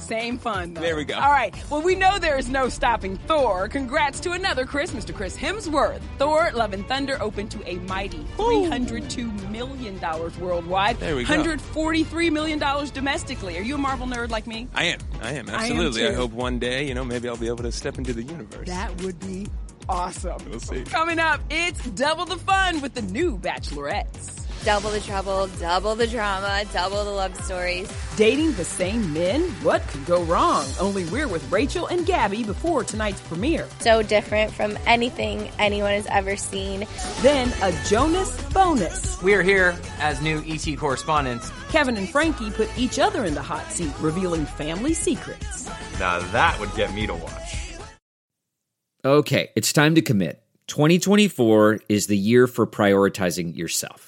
Same 0.00 0.38
fun, 0.38 0.74
though. 0.74 0.80
There 0.80 0.96
we 0.96 1.04
go. 1.04 1.14
All 1.14 1.30
right. 1.30 1.54
Well, 1.70 1.82
we 1.82 1.94
know 1.94 2.18
there 2.18 2.38
is 2.38 2.48
no 2.48 2.68
stopping 2.68 3.16
Thor. 3.26 3.68
Congrats 3.68 4.20
to 4.20 4.32
another 4.32 4.64
Chris, 4.64 4.92
Mr. 4.92 5.14
Chris 5.14 5.36
Hemsworth. 5.36 6.00
Thor: 6.18 6.50
Love 6.54 6.72
and 6.72 6.86
Thunder 6.86 7.18
opened 7.20 7.50
to 7.52 7.68
a 7.68 7.76
mighty 7.80 8.24
$302 8.36 9.50
million 9.50 10.00
worldwide. 10.40 10.98
There 10.98 11.16
we 11.16 11.24
go. 11.24 11.34
$143 11.34 12.32
million 12.32 12.58
domestically. 12.92 13.58
Are 13.58 13.62
you 13.62 13.74
a 13.76 13.78
Marvel 13.78 14.06
nerd 14.06 14.30
like 14.30 14.46
me? 14.46 14.68
I 14.74 14.84
am. 14.84 15.00
I 15.20 15.32
am. 15.32 15.48
I 15.48 15.52
am 15.52 15.60
Absolutely. 15.60 16.06
I, 16.06 16.12
hope 16.12 16.32
one 16.32 16.58
day, 16.58 16.86
you 16.86 16.94
know, 16.94 17.04
maybe 17.04 17.28
I'll 17.28 17.36
be 17.36 17.48
able 17.48 17.64
to 17.64 17.72
step 17.72 17.98
into 17.98 18.12
the 18.12 18.22
universe. 18.22 18.66
That 18.66 19.00
would 19.02 19.18
be 19.20 19.46
awesome. 19.88 20.40
We'll 20.48 20.60
see. 20.60 20.84
Coming 20.84 21.18
up, 21.18 21.40
it's 21.50 21.84
double 21.90 22.24
the 22.24 22.36
fun 22.36 22.80
with 22.80 22.94
the 22.94 23.02
new 23.02 23.38
Bachelorettes. 23.38 24.47
Double 24.68 24.90
the 24.90 25.00
trouble, 25.00 25.46
double 25.58 25.94
the 25.94 26.06
drama, 26.06 26.62
double 26.74 27.02
the 27.02 27.10
love 27.10 27.34
stories. 27.42 27.90
Dating 28.16 28.52
the 28.52 28.66
same 28.66 29.14
men? 29.14 29.40
What 29.62 29.80
could 29.88 30.04
go 30.04 30.22
wrong? 30.24 30.66
Only 30.78 31.06
we're 31.06 31.26
with 31.26 31.50
Rachel 31.50 31.86
and 31.86 32.04
Gabby 32.04 32.44
before 32.44 32.84
tonight's 32.84 33.22
premiere. 33.22 33.66
So 33.80 34.02
different 34.02 34.52
from 34.52 34.76
anything 34.84 35.50
anyone 35.58 35.92
has 35.92 36.06
ever 36.08 36.36
seen. 36.36 36.86
Then 37.22 37.50
a 37.62 37.72
Jonas 37.86 38.30
bonus. 38.52 39.22
We 39.22 39.32
are 39.32 39.40
here 39.40 39.74
as 40.00 40.20
new 40.20 40.44
ET 40.46 40.76
correspondents. 40.76 41.50
Kevin 41.70 41.96
and 41.96 42.06
Frankie 42.06 42.50
put 42.50 42.68
each 42.76 42.98
other 42.98 43.24
in 43.24 43.32
the 43.32 43.40
hot 43.40 43.72
seat, 43.72 43.94
revealing 44.00 44.44
family 44.44 44.92
secrets. 44.92 45.66
Now 45.98 46.18
that 46.32 46.60
would 46.60 46.74
get 46.74 46.92
me 46.92 47.06
to 47.06 47.14
watch. 47.14 47.78
Okay, 49.02 49.48
it's 49.56 49.72
time 49.72 49.94
to 49.94 50.02
commit. 50.02 50.42
2024 50.66 51.80
is 51.88 52.06
the 52.06 52.18
year 52.18 52.46
for 52.46 52.66
prioritizing 52.66 53.56
yourself. 53.56 54.07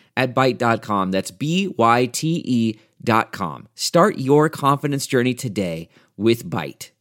at 0.21 0.35
Byte.com. 0.35 1.11
That's 1.11 1.31
B-Y-T-E 1.31 2.79
dot 3.03 3.31
com. 3.31 3.67
Start 3.73 4.19
your 4.19 4.47
confidence 4.49 5.07
journey 5.07 5.33
today 5.33 5.89
with 6.17 6.47
Byte. 6.47 6.91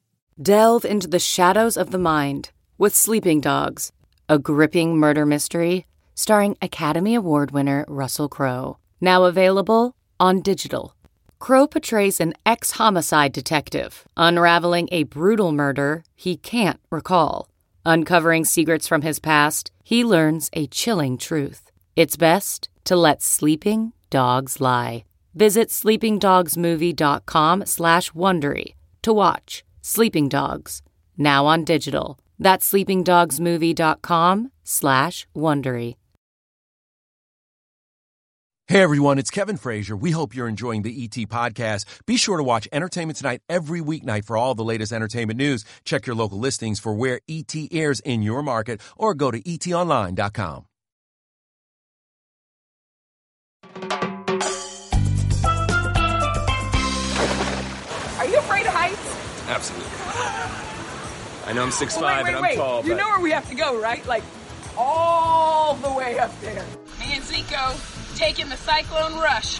Delve 0.40 0.86
into 0.86 1.06
the 1.06 1.18
shadows 1.18 1.76
of 1.76 1.90
the 1.90 1.98
mind 1.98 2.50
with 2.78 2.94
Sleeping 2.94 3.40
Dogs, 3.40 3.92
a 4.28 4.38
gripping 4.38 4.96
murder 4.96 5.26
mystery 5.26 5.86
starring 6.14 6.56
Academy 6.62 7.14
Award 7.14 7.50
winner 7.50 7.84
Russell 7.88 8.28
Crowe. 8.28 8.78
Now 9.00 9.24
available 9.24 9.94
on 10.18 10.40
digital. 10.40 10.94
Crowe 11.38 11.66
portrays 11.66 12.20
an 12.20 12.32
ex 12.46 12.72
homicide 12.72 13.32
detective 13.32 14.06
unraveling 14.16 14.88
a 14.92 15.02
brutal 15.04 15.52
murder 15.52 16.04
he 16.14 16.36
can't 16.36 16.80
recall. 16.90 17.50
Uncovering 17.84 18.44
secrets 18.44 18.86
from 18.88 19.02
his 19.02 19.18
past, 19.18 19.70
he 19.82 20.04
learns 20.04 20.48
a 20.52 20.66
chilling 20.66 21.18
truth. 21.18 21.70
It's 21.96 22.16
best 22.16 22.69
to 22.84 22.96
let 22.96 23.22
sleeping 23.22 23.92
dogs 24.10 24.60
lie. 24.60 25.04
Visit 25.34 25.68
sleepingdogsmovie.com 25.68 27.66
slash 27.66 28.10
Wondery 28.12 28.74
to 29.02 29.12
watch 29.12 29.64
Sleeping 29.80 30.28
Dogs, 30.28 30.82
now 31.16 31.46
on 31.46 31.64
digital. 31.64 32.18
That's 32.38 32.70
sleepingdogsmovie.com 32.70 34.50
slash 34.64 35.26
Wondery. 35.36 35.94
Hey 38.66 38.82
everyone, 38.82 39.18
it's 39.18 39.30
Kevin 39.30 39.56
Frazier. 39.56 39.96
We 39.96 40.12
hope 40.12 40.32
you're 40.32 40.46
enjoying 40.46 40.82
the 40.82 41.02
ET 41.02 41.26
podcast. 41.28 41.86
Be 42.06 42.16
sure 42.16 42.36
to 42.36 42.44
watch 42.44 42.68
Entertainment 42.70 43.18
Tonight 43.18 43.40
every 43.48 43.80
weeknight 43.80 44.24
for 44.24 44.36
all 44.36 44.54
the 44.54 44.62
latest 44.62 44.92
entertainment 44.92 45.38
news. 45.38 45.64
Check 45.84 46.06
your 46.06 46.14
local 46.14 46.38
listings 46.38 46.78
for 46.78 46.94
where 46.94 47.18
ET 47.28 47.52
airs 47.72 47.98
in 47.98 48.22
your 48.22 48.44
market 48.44 48.80
or 48.96 49.14
go 49.14 49.32
to 49.32 49.42
etonline.com. 49.42 50.69
Absolutely. 59.50 59.90
I 61.44 61.52
know 61.52 61.64
I'm 61.64 61.70
6'5 61.70 62.00
Well, 62.00 62.08
and 62.24 62.36
I'm 62.36 62.42
wait. 62.42 62.54
tall, 62.56 62.84
You 62.84 62.90
but 62.90 62.98
know 62.98 63.08
where 63.08 63.18
we 63.20 63.32
have 63.32 63.48
to 63.48 63.56
go, 63.56 63.80
right? 63.80 64.06
Like 64.06 64.22
all 64.78 65.74
the 65.74 65.92
way 65.92 66.20
up 66.20 66.30
there. 66.40 66.64
Me 67.00 67.14
and 67.16 67.24
Zeeko 67.24 67.74
taking 68.16 68.48
the 68.48 68.56
Cyclone 68.56 69.18
Rush. 69.18 69.58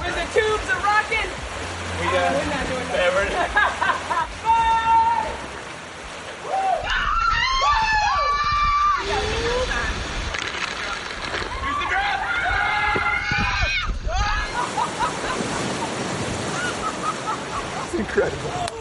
When 0.00 0.12
the 0.14 0.26
tubes 0.32 0.70
are 0.70 0.80
rocking. 0.80 1.28
We 2.00 2.06
got 2.06 2.32
oh, 2.32 2.38
we're 2.38 2.48
not 2.48 2.66
doing 2.68 2.88
that. 2.88 4.32
It's 17.78 17.85
incredible. 17.98 18.76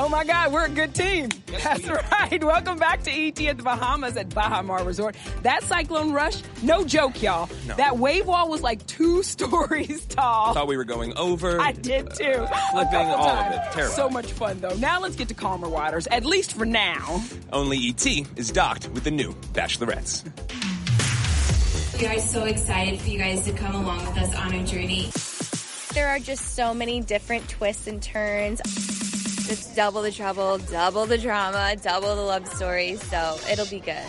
Oh 0.00 0.08
my 0.08 0.22
God, 0.22 0.52
we're 0.52 0.66
a 0.66 0.68
good 0.68 0.94
team. 0.94 1.28
That's 1.46 1.88
right. 1.88 2.44
Welcome 2.44 2.78
back 2.78 3.02
to 3.02 3.10
ET 3.10 3.40
at 3.40 3.56
the 3.56 3.64
Bahamas 3.64 4.16
at 4.16 4.32
Baha 4.32 4.62
Mar 4.62 4.84
Resort. 4.84 5.16
That 5.42 5.64
cyclone 5.64 6.12
rush, 6.12 6.40
no 6.62 6.84
joke, 6.84 7.20
y'all. 7.20 7.50
No. 7.66 7.74
That 7.74 7.98
wave 7.98 8.26
wall 8.26 8.48
was 8.48 8.62
like 8.62 8.86
two 8.86 9.22
stories 9.24 10.04
tall. 10.06 10.54
Thought 10.54 10.68
we 10.68 10.76
were 10.76 10.84
going 10.84 11.16
over. 11.16 11.60
I 11.60 11.72
did 11.72 12.06
uh, 12.06 12.14
too. 12.14 12.24
A 12.24 12.70
Flipping 12.70 12.90
couple 12.92 13.14
all 13.14 13.28
of 13.28 13.52
it. 13.54 13.60
Terrible. 13.72 13.94
So 13.94 14.08
much 14.08 14.30
fun 14.30 14.60
though. 14.60 14.76
Now 14.76 15.00
let's 15.00 15.16
get 15.16 15.26
to 15.28 15.34
calmer 15.34 15.68
waters, 15.68 16.06
at 16.06 16.24
least 16.24 16.52
for 16.52 16.64
now. 16.64 17.20
Only 17.52 17.88
ET 17.88 18.06
is 18.36 18.52
docked 18.52 18.88
with 18.90 19.02
the 19.02 19.10
new 19.10 19.32
Bachelorettes. 19.52 20.22
We 22.00 22.06
are 22.06 22.20
so 22.20 22.44
excited 22.44 23.00
for 23.00 23.08
you 23.08 23.18
guys 23.18 23.44
to 23.46 23.52
come 23.52 23.74
along 23.74 24.06
with 24.06 24.16
us 24.18 24.32
on 24.36 24.54
our 24.54 24.64
journey. 24.64 25.10
There 25.98 26.10
are 26.10 26.20
just 26.20 26.54
so 26.54 26.72
many 26.72 27.00
different 27.00 27.48
twists 27.48 27.88
and 27.88 28.00
turns. 28.00 28.60
It's 29.50 29.74
double 29.74 30.02
the 30.02 30.12
trouble, 30.12 30.58
double 30.58 31.06
the 31.06 31.18
drama, 31.18 31.74
double 31.82 32.14
the 32.14 32.22
love 32.22 32.46
story, 32.46 32.94
so 32.94 33.36
it'll 33.50 33.66
be 33.66 33.80
good. 33.80 34.06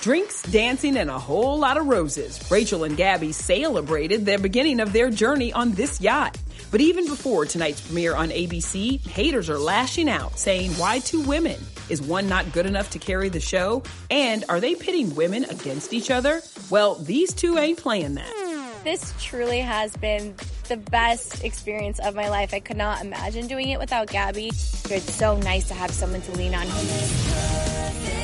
Drinks, 0.00 0.42
dancing, 0.44 0.96
and 0.96 1.10
a 1.10 1.18
whole 1.18 1.58
lot 1.58 1.76
of 1.76 1.88
roses. 1.88 2.40
Rachel 2.50 2.84
and 2.84 2.96
Gabby 2.96 3.32
celebrated 3.32 4.24
the 4.24 4.38
beginning 4.38 4.80
of 4.80 4.94
their 4.94 5.10
journey 5.10 5.52
on 5.52 5.72
this 5.72 6.00
yacht. 6.00 6.38
But 6.70 6.80
even 6.80 7.04
before 7.06 7.44
tonight's 7.44 7.82
premiere 7.82 8.16
on 8.16 8.30
ABC, 8.30 9.06
haters 9.06 9.50
are 9.50 9.58
lashing 9.58 10.08
out, 10.08 10.38
saying, 10.38 10.70
Why 10.72 11.00
two 11.00 11.20
women? 11.20 11.60
Is 11.90 12.00
one 12.00 12.30
not 12.30 12.50
good 12.52 12.64
enough 12.64 12.88
to 12.92 12.98
carry 12.98 13.28
the 13.28 13.40
show? 13.40 13.82
And 14.10 14.42
are 14.48 14.58
they 14.58 14.74
pitting 14.74 15.14
women 15.14 15.44
against 15.44 15.92
each 15.92 16.10
other? 16.10 16.40
Well, 16.70 16.94
these 16.94 17.34
two 17.34 17.58
ain't 17.58 17.78
playing 17.78 18.14
that. 18.14 18.80
This 18.84 19.12
truly 19.18 19.60
has 19.60 19.94
been 19.98 20.34
the 20.64 20.76
best 20.76 21.44
experience 21.44 21.98
of 21.98 22.14
my 22.14 22.28
life. 22.28 22.54
I 22.54 22.60
could 22.60 22.76
not 22.76 23.02
imagine 23.02 23.46
doing 23.46 23.68
it 23.68 23.78
without 23.78 24.08
Gabby. 24.08 24.48
It's 24.48 25.14
so 25.14 25.36
nice 25.38 25.68
to 25.68 25.74
have 25.74 25.90
someone 25.90 26.22
to 26.22 26.32
lean 26.32 26.54
on. 26.54 26.66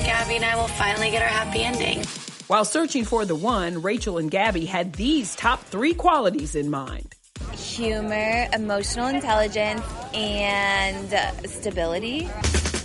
Gabby 0.05 0.37
and 0.37 0.45
I 0.45 0.57
will 0.57 0.69
finally 0.69 1.11
get 1.11 1.23
our 1.23 1.29
happy 1.29 1.63
ending. 1.63 2.05
While 2.47 2.65
searching 2.65 3.05
for 3.05 3.25
the 3.25 3.37
one, 3.37 3.81
Rachel 3.81 4.19
and 4.19 4.31
Gabby 4.31 4.65
had 4.65 4.95
these 4.95 5.37
top 5.37 5.63
three 5.65 5.95
qualities 5.95 6.57
in 6.57 6.71
mind. 6.71 7.15
Humor, 7.53 8.49
emotional 8.53 9.07
intelligence, 9.07 9.83
and 10.13 11.15
uh, 11.15 11.33
stability. 11.47 12.29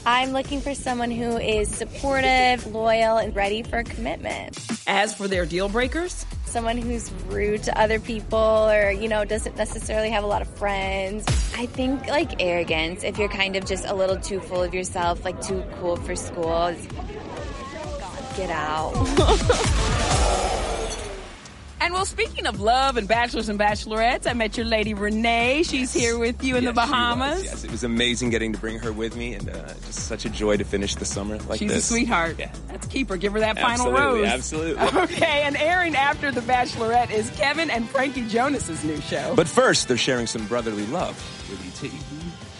I'm 0.06 0.34
looking 0.34 0.62
for 0.62 0.76
someone 0.76 1.10
who 1.10 1.38
is 1.38 1.68
supportive, 1.76 2.68
loyal, 2.68 3.18
and 3.18 3.36
ready 3.36 3.64
for 3.64 3.82
commitment. 3.82 4.56
As 4.86 5.16
for 5.16 5.28
their 5.28 5.48
deal 5.48 5.68
breakers, 5.68 6.28
someone 6.56 6.78
who's 6.78 7.12
rude 7.28 7.62
to 7.62 7.78
other 7.78 8.00
people 8.00 8.40
or, 8.40 8.90
you 8.90 9.10
know, 9.10 9.26
doesn't 9.26 9.58
necessarily 9.58 10.10
have 10.10 10.24
a 10.24 10.28
lot 10.28 10.42
of 10.42 10.48
friends. 10.48 11.26
I 11.54 11.66
think 11.66 12.08
like 12.08 12.42
arrogance, 12.42 13.04
if 13.04 13.18
you're 13.18 13.28
kind 13.28 13.58
of 13.58 13.66
just 13.66 13.84
a 13.84 13.94
little 13.94 14.16
too 14.16 14.40
full 14.40 14.64
of 14.64 14.74
yourself, 14.74 15.26
like 15.26 15.42
too 15.42 15.66
cool 15.82 15.98
for 15.98 16.16
school, 16.16 16.74
get 18.38 18.50
out. 18.50 18.94
And 21.86 21.94
well, 21.94 22.06
speaking 22.06 22.48
of 22.48 22.60
love 22.60 22.98
and 22.98 23.08
bachelors 23.08 23.48
and 23.48 23.60
bachelorettes, 23.60 24.26
I 24.26 24.34
met 24.34 24.58
your 24.58 24.66
lady 24.66 24.96
Renee. 24.96 25.62
She's 25.62 25.94
here 25.94 26.18
with 26.18 26.44
you 26.44 26.56
in 26.56 26.64
Yes, 26.64 26.74
the 26.74 26.82
she 26.82 26.88
was. 26.88 26.90
Bahamas. 26.90 27.44
Yes, 27.44 27.64
it 27.64 27.70
was 27.70 27.84
amazing 27.84 28.32
getting 28.32 28.54
to 28.54 28.60
bring 28.60 28.80
her 28.80 28.92
with 28.92 29.16
me, 29.16 29.36
and 29.36 29.48
uh, 29.48 29.68
just 29.86 30.08
such 30.08 30.26
a 30.26 30.30
joy 30.32 30.58
to 30.58 30.64
finish 30.64 30.96
the 30.96 31.06
summer 31.06 31.38
like 31.48 31.60
She's 31.60 31.70
this. 31.72 31.86
a 31.86 31.94
sweetheart. 31.94 32.38
Yeah. 32.40 32.52
Let's 32.72 32.88
keep 32.88 33.10
her. 33.10 33.18
Give 33.18 33.34
her 33.34 33.40
that 33.42 33.60
final 33.60 33.90
Absolutely, 33.96 34.22
rose. 34.24 34.32
absolutely. 34.32 35.02
Okay, 35.16 35.44
and 35.44 35.56
airing 35.58 35.96
after 35.96 36.32
The 36.32 36.42
Bachelorette 36.42 37.12
is 37.12 37.30
Kevin 37.38 37.70
and 37.70 37.88
Frankie 37.88 38.28
Jonas's 38.28 38.84
new 38.84 39.00
show. 39.02 39.36
But 39.36 39.48
first, 39.48 39.88
they're 39.88 39.96
sharing 39.96 40.26
some 40.26 40.48
brotherly 40.48 40.88
love 40.88 41.16
with 41.52 41.84
ET. 41.84 41.92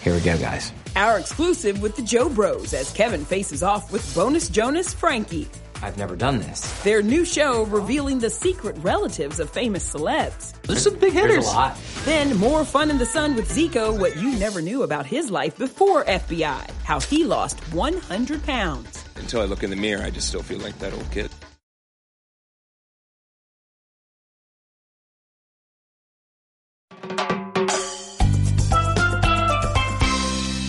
Here 0.04 0.14
we 0.14 0.20
go, 0.20 0.38
guys. 0.38 0.72
Our 0.94 1.18
exclusive 1.18 1.82
with 1.82 1.96
the 1.96 2.02
Joe 2.02 2.28
Bros 2.28 2.72
as 2.72 2.92
Kevin 2.92 3.24
faces 3.24 3.64
off 3.64 3.90
with 3.90 4.14
bonus 4.14 4.48
Jonas 4.48 4.94
Frankie. 4.94 5.48
I've 5.82 5.98
never 5.98 6.16
done 6.16 6.38
this. 6.38 6.82
Their 6.82 7.02
new 7.02 7.24
show 7.24 7.64
revealing 7.64 8.18
the 8.18 8.30
secret 8.30 8.76
relatives 8.78 9.40
of 9.40 9.50
famous 9.50 9.92
celebs. 9.92 10.60
There's 10.62 10.82
some 10.82 10.98
big 10.98 11.12
hitters. 11.12 11.30
There's 11.32 11.46
a 11.46 11.50
lot. 11.50 11.78
Then 12.04 12.36
more 12.38 12.64
fun 12.64 12.90
in 12.90 12.98
the 12.98 13.06
sun 13.06 13.36
with 13.36 13.48
Zeeko, 13.50 13.98
what 13.98 14.16
you 14.16 14.36
never 14.38 14.60
knew 14.62 14.82
about 14.82 15.06
his 15.06 15.30
life 15.30 15.56
before 15.58 16.04
FBI, 16.04 16.70
how 16.84 17.00
he 17.00 17.24
lost 17.24 17.60
100 17.72 18.42
pounds. 18.44 19.04
Until 19.16 19.42
I 19.42 19.44
look 19.44 19.62
in 19.62 19.70
the 19.70 19.76
mirror, 19.76 20.02
I 20.02 20.10
just 20.10 20.28
still 20.28 20.42
feel 20.42 20.58
like 20.58 20.78
that 20.78 20.92
old 20.92 21.10
kid. 21.10 21.30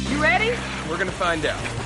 You 0.10 0.22
ready? 0.22 0.52
We're 0.90 0.98
gonna 0.98 1.12
find 1.12 1.46
out. 1.46 1.77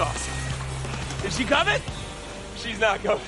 Awesome. 0.00 1.26
Is 1.26 1.36
she 1.36 1.44
coming? 1.44 1.80
She's 2.56 2.80
not 2.80 3.02
coming. 3.02 3.24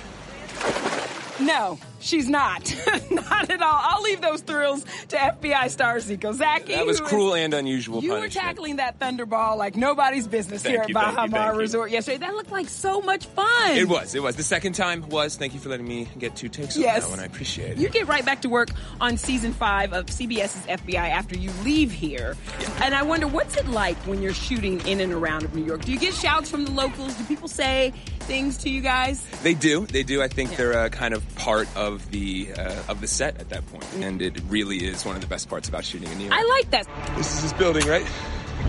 No, 1.40 1.78
she's 2.02 2.28
not. 2.28 2.74
not 3.10 3.50
at 3.50 3.62
all. 3.62 3.80
I'll 3.82 4.02
leave 4.02 4.20
those 4.20 4.40
thrills 4.42 4.84
to 5.08 5.16
FBI 5.16 5.70
star 5.70 5.96
Zeeko. 5.96 6.34
Zaki. 6.34 6.74
That 6.74 6.84
was 6.86 6.98
who 6.98 7.04
is- 7.04 7.10
cruel 7.10 7.34
and 7.34 7.54
unusual 7.54 8.02
You 8.02 8.12
were 8.12 8.28
tackling 8.28 8.76
that 8.76 8.98
thunderball 8.98 9.56
like 9.56 9.76
nobody's 9.76 10.26
business 10.26 10.62
Thank 10.62 10.72
here 10.74 10.82
at 10.82 10.88
you, 10.88 10.94
thank 10.94 11.14
Baha 11.14 11.26
you, 11.26 11.30
Mar 11.30 11.40
thank 11.46 11.54
you. 11.54 11.60
Resort 11.60 11.90
yesterday. 11.90 12.18
That 12.18 12.34
looked 12.34 12.50
like 12.50 12.68
so 12.68 13.00
much 13.00 13.26
fun. 13.26 13.76
It 13.76 13.88
was. 13.88 14.14
It 14.14 14.22
was. 14.22 14.36
The 14.36 14.42
second 14.42 14.74
time 14.74 15.08
was. 15.08 15.36
Thank 15.36 15.54
you 15.54 15.60
for 15.60 15.68
letting 15.68 15.86
me 15.88 16.08
get 16.18 16.36
two 16.36 16.48
takes 16.48 16.76
on 16.76 16.82
that 16.82 17.08
one. 17.08 17.20
I 17.20 17.24
appreciate 17.24 17.72
it. 17.72 17.78
You 17.78 17.88
get 17.88 18.06
right 18.08 18.24
back 18.24 18.42
to 18.42 18.48
work 18.48 18.68
on 19.00 19.16
season 19.16 19.52
five 19.52 19.92
of 19.92 20.06
CBS's 20.06 20.66
FBI 20.66 20.96
after 20.96 21.36
you 21.36 21.50
leave 21.64 21.92
here. 21.92 22.36
And 22.82 22.94
I 22.94 23.02
wonder, 23.02 23.26
what's 23.26 23.56
it 23.56 23.68
like 23.68 23.96
when 24.06 24.22
you're 24.22 24.34
shooting 24.34 24.84
in 24.86 25.00
and 25.00 25.12
around 25.12 25.44
of 25.44 25.54
New 25.54 25.64
York? 25.64 25.84
Do 25.84 25.92
you 25.92 25.98
get 25.98 26.14
shouts 26.14 26.50
from 26.50 26.64
the 26.64 26.70
locals? 26.72 27.14
Do 27.14 27.24
people 27.24 27.48
say 27.48 27.92
things 28.22 28.58
to 28.58 28.70
you 28.70 28.80
guys? 28.80 29.24
They 29.42 29.54
do. 29.54 29.86
They 29.86 30.02
do. 30.02 30.22
I 30.22 30.28
think 30.28 30.56
they're 30.56 30.76
uh, 30.78 30.88
kind 30.88 31.14
of 31.14 31.34
part 31.36 31.68
of 31.76 32.10
the 32.10 32.52
uh, 32.56 32.82
of 32.88 33.00
the 33.00 33.06
set 33.06 33.40
at 33.40 33.48
that 33.50 33.66
point, 33.66 33.86
and 34.00 34.20
it 34.22 34.40
really 34.48 34.84
is 34.84 35.04
one 35.04 35.14
of 35.16 35.20
the 35.22 35.28
best 35.28 35.48
parts 35.48 35.68
about 35.68 35.84
shooting 35.84 36.10
in 36.10 36.18
New 36.18 36.24
York. 36.24 36.36
I 36.36 36.44
like 36.58 36.70
that. 36.70 37.16
This 37.16 37.34
is 37.34 37.42
this 37.42 37.52
building, 37.54 37.86
right? 37.86 38.06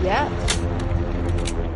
Yeah. 0.02 0.28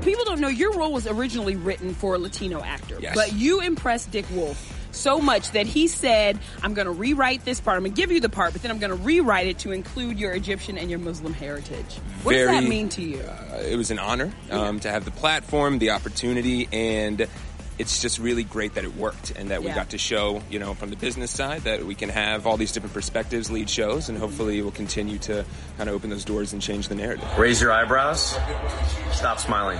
People 0.02 0.24
don't 0.24 0.40
know 0.40 0.48
your 0.48 0.72
role 0.72 0.92
was 0.92 1.06
originally 1.06 1.56
written 1.56 1.92
for 1.94 2.14
a 2.14 2.18
Latino 2.18 2.62
actor, 2.62 2.98
Yes. 3.00 3.14
but 3.14 3.32
you 3.34 3.60
impressed 3.60 4.10
Dick 4.10 4.24
Wolf 4.32 4.74
so 4.90 5.20
much 5.20 5.50
that 5.52 5.66
he 5.66 5.86
said, 5.86 6.38
I'm 6.62 6.72
going 6.72 6.86
to 6.86 6.92
rewrite 6.92 7.44
this 7.44 7.60
part. 7.60 7.76
I'm 7.76 7.82
going 7.82 7.92
to 7.92 8.00
give 8.00 8.10
you 8.10 8.20
the 8.20 8.30
part, 8.30 8.52
but 8.54 8.62
then 8.62 8.70
I'm 8.70 8.78
going 8.78 8.90
to 8.96 8.96
rewrite 8.96 9.46
it 9.48 9.58
to 9.60 9.72
include 9.72 10.18
your 10.18 10.32
Egyptian 10.32 10.78
and 10.78 10.88
your 10.88 10.98
Muslim 10.98 11.34
heritage. 11.34 11.94
What 12.22 12.32
does 12.32 12.46
that 12.46 12.52
Very, 12.54 12.68
mean 12.68 12.88
to 12.90 13.02
you? 13.02 13.18
Uh, 13.20 13.58
it 13.68 13.76
was 13.76 13.90
an 13.90 13.98
honor 13.98 14.32
um, 14.50 14.80
to 14.80 14.90
have 14.90 15.04
the 15.04 15.10
platform, 15.10 15.78
the 15.78 15.90
opportunity, 15.90 16.68
and 16.72 17.28
it's 17.78 18.02
just 18.02 18.18
really 18.18 18.42
great 18.44 18.74
that 18.74 18.84
it 18.84 18.96
worked 18.96 19.30
and 19.32 19.50
that 19.50 19.60
we 19.60 19.68
Yeah. 19.68 19.74
got 19.76 19.90
to 19.90 19.98
show, 19.98 20.42
you 20.50 20.58
know, 20.58 20.74
from 20.74 20.90
the 20.90 20.96
business 20.96 21.30
side 21.30 21.62
that 21.62 21.84
we 21.86 21.94
can 21.94 22.08
have 22.08 22.46
all 22.46 22.56
these 22.56 22.72
different 22.72 22.92
perspectives, 22.94 23.50
lead 23.50 23.70
shows, 23.70 24.08
and 24.08 24.18
hopefully 24.18 24.60
we'll 24.62 24.70
continue 24.72 25.18
to 25.18 25.44
kind 25.76 25.88
of 25.88 25.94
open 25.96 26.10
those 26.10 26.24
doors 26.24 26.52
and 26.52 26.60
change 26.60 26.88
the 26.88 26.94
narrative. 26.94 27.24
Raise 27.38 27.60
your 27.60 27.72
eyebrows. 27.72 28.36
Stop 29.12 29.38
smiling. 29.38 29.78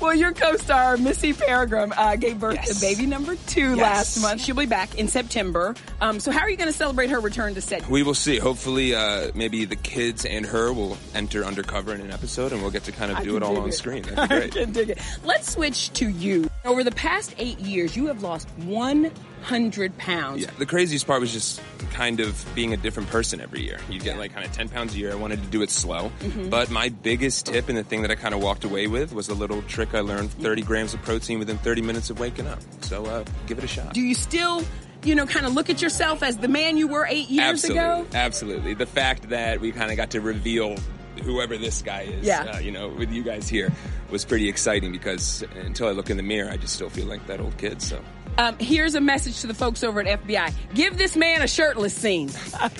Well, 0.00 0.14
your 0.14 0.32
co-star 0.32 0.96
Missy 0.96 1.32
Peregrym 1.32 1.92
uh, 1.96 2.14
gave 2.14 2.38
birth 2.38 2.62
to 2.66 2.80
baby 2.80 3.04
number 3.04 3.34
two 3.48 3.70
Yes. 3.74 3.78
last 3.80 4.22
month. 4.22 4.40
She'll 4.40 4.54
be 4.54 4.64
back 4.66 4.94
in 4.96 5.08
September. 5.08 5.74
Um, 6.00 6.20
so, 6.20 6.30
how 6.30 6.40
are 6.42 6.50
you 6.50 6.56
going 6.56 6.70
to 6.70 6.76
celebrate 6.76 7.10
her 7.10 7.18
return 7.18 7.54
to 7.56 7.60
set? 7.60 7.88
We 7.88 8.04
will 8.04 8.14
see. 8.14 8.38
Hopefully, 8.38 8.94
uh, 8.94 9.32
maybe 9.34 9.64
the 9.64 9.74
kids 9.74 10.24
and 10.24 10.46
her 10.46 10.72
will 10.72 10.96
enter 11.16 11.44
undercover 11.44 11.92
in 11.94 12.00
an 12.00 12.12
episode, 12.12 12.52
and 12.52 12.62
we'll 12.62 12.70
get 12.70 12.84
to 12.84 12.92
kind 12.92 13.10
of 13.10 13.24
do 13.24 13.36
it 13.36 13.42
all 13.42 13.54
dig 13.54 13.62
on 13.64 13.68
it. 13.70 13.72
screen. 13.72 14.04
I 14.04 14.14
That'd 14.14 14.28
be 14.28 14.36
great. 14.36 14.52
can 14.52 14.72
dig 14.72 14.90
it. 14.90 14.98
Let's 15.24 15.50
switch 15.52 15.92
to 15.94 16.08
you. 16.08 16.48
Over 16.64 16.84
the 16.84 16.92
past 16.92 17.34
eight 17.38 17.58
years, 17.58 17.96
you 17.96 18.06
have 18.06 18.22
lost 18.22 18.48
100 18.58 19.98
pounds. 19.98 20.42
Yeah, 20.42 20.50
the 20.58 20.66
craziest 20.66 21.08
part 21.08 21.20
was 21.20 21.32
just 21.32 21.60
kind 21.92 22.20
of 22.20 22.44
being 22.54 22.72
a 22.72 22.76
different 22.76 23.08
person 23.08 23.40
every 23.40 23.62
year. 23.62 23.78
You 23.90 23.98
get 23.98 24.16
like 24.16 24.32
kind 24.32 24.46
of 24.46 24.52
10 24.52 24.68
pounds 24.68 24.94
a 24.94 24.98
year. 24.98 25.10
I 25.10 25.16
wanted 25.16 25.42
to 25.42 25.48
do 25.48 25.62
it 25.62 25.70
slow. 25.70 26.12
Mhm. 26.20 26.50
But 26.50 26.70
my 26.70 26.88
biggest 26.88 27.46
tip 27.46 27.68
and 27.68 27.76
the 27.76 27.82
thing 27.82 28.02
that 28.02 28.12
I 28.12 28.14
kind 28.14 28.32
of 28.32 28.40
walked 28.40 28.62
away 28.62 28.86
with 28.86 29.12
was 29.12 29.28
a 29.28 29.34
little 29.34 29.60
trick 29.62 29.92
I 29.92 30.00
learned 30.00 30.30
30 30.30 30.62
grams 30.62 30.94
of 30.94 31.02
protein 31.02 31.40
within 31.40 31.58
30 31.58 31.82
minutes 31.82 32.10
of 32.10 32.20
waking 32.20 32.46
up. 32.46 32.60
So 32.82 33.06
uh, 33.06 33.24
give 33.48 33.58
it 33.58 33.64
a 33.64 33.68
shot. 33.68 33.92
Do 33.92 34.00
you 34.00 34.14
still, 34.14 34.62
you 35.02 35.16
know, 35.16 35.26
kind 35.26 35.46
of 35.46 35.54
look 35.54 35.68
at 35.68 35.82
yourself 35.82 36.22
as 36.22 36.36
the 36.38 36.48
man 36.48 36.76
you 36.76 36.86
were 36.86 37.06
eight 37.10 37.28
years 37.28 37.64
Absolutely. 37.64 37.78
ago? 37.80 38.06
Absolutely. 38.14 38.74
The 38.74 38.86
fact 38.86 39.30
that 39.30 39.60
we 39.60 39.72
kind 39.72 39.90
of 39.90 39.96
got 39.96 40.10
to 40.10 40.20
reveal 40.20 40.76
whoever 41.22 41.56
this 41.56 41.82
guy 41.82 42.02
is, 42.02 42.26
Yeah. 42.26 42.52
uh, 42.54 42.58
you 42.58 42.70
know, 42.70 42.88
with 42.88 43.10
you 43.10 43.22
guys 43.22 43.48
here, 43.48 43.70
was 44.10 44.24
pretty 44.24 44.48
exciting 44.48 44.92
because 44.92 45.42
until 45.64 45.88
I 45.88 45.92
look 45.92 46.10
in 46.10 46.16
the 46.16 46.22
mirror, 46.22 46.50
I 46.50 46.56
just 46.56 46.74
still 46.74 46.90
feel 46.90 47.06
like 47.06 47.26
that 47.26 47.40
old 47.40 47.56
kid. 47.58 47.80
So. 47.80 48.00
Um, 48.38 48.56
here's 48.58 48.94
a 48.94 49.00
message 49.00 49.42
to 49.42 49.46
the 49.46 49.54
folks 49.54 49.84
over 49.84 50.00
at 50.00 50.26
FBI. 50.26 50.52
Give 50.74 50.96
this 50.96 51.16
man 51.16 51.42
a 51.42 51.46
shirtless 51.48 51.94
scene. 51.94 52.30
All 52.60 52.70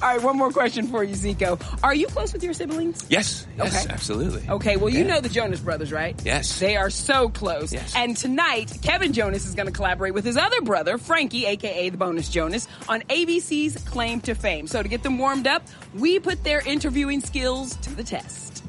right, 0.00 0.22
one 0.22 0.38
more 0.38 0.50
question 0.50 0.86
for 0.86 1.04
you, 1.04 1.14
Zeeko. 1.14 1.60
Are 1.84 1.94
you 1.94 2.06
close 2.06 2.32
with 2.32 2.42
your 2.42 2.54
siblings? 2.54 3.04
Yes, 3.10 3.46
yes, 3.58 3.84
Okay. 3.84 3.92
absolutely. 3.92 4.48
Okay, 4.48 4.76
well, 4.76 4.88
you 4.88 5.00
Yeah. 5.00 5.14
know 5.14 5.20
the 5.20 5.28
Jonas 5.28 5.60
Brothers, 5.60 5.92
right? 5.92 6.20
Yes. 6.24 6.58
They 6.58 6.76
are 6.76 6.88
so 6.90 7.28
close. 7.28 7.72
Yes. 7.72 7.92
And 7.94 8.16
tonight, 8.16 8.72
Kevin 8.82 9.12
Jonas 9.12 9.44
is 9.46 9.54
going 9.54 9.66
to 9.66 9.72
collaborate 9.72 10.14
with 10.14 10.24
his 10.24 10.36
other 10.38 10.60
brother, 10.62 10.96
Frankie, 10.98 11.44
aka 11.46 11.90
the 11.90 11.96
bonus 11.98 12.28
Jonas, 12.30 12.66
on 12.88 13.02
ABC's 13.10 13.76
Claim 13.84 14.20
to 14.22 14.34
Fame. 14.34 14.66
So 14.66 14.82
to 14.82 14.88
get 14.88 15.02
them 15.02 15.18
warmed 15.18 15.46
up, 15.46 15.62
we 15.94 16.18
put 16.18 16.42
their 16.42 16.60
interviewing 16.66 17.20
skills 17.20 17.76
to 17.76 17.94
the 17.94 18.02
test. 18.04 18.62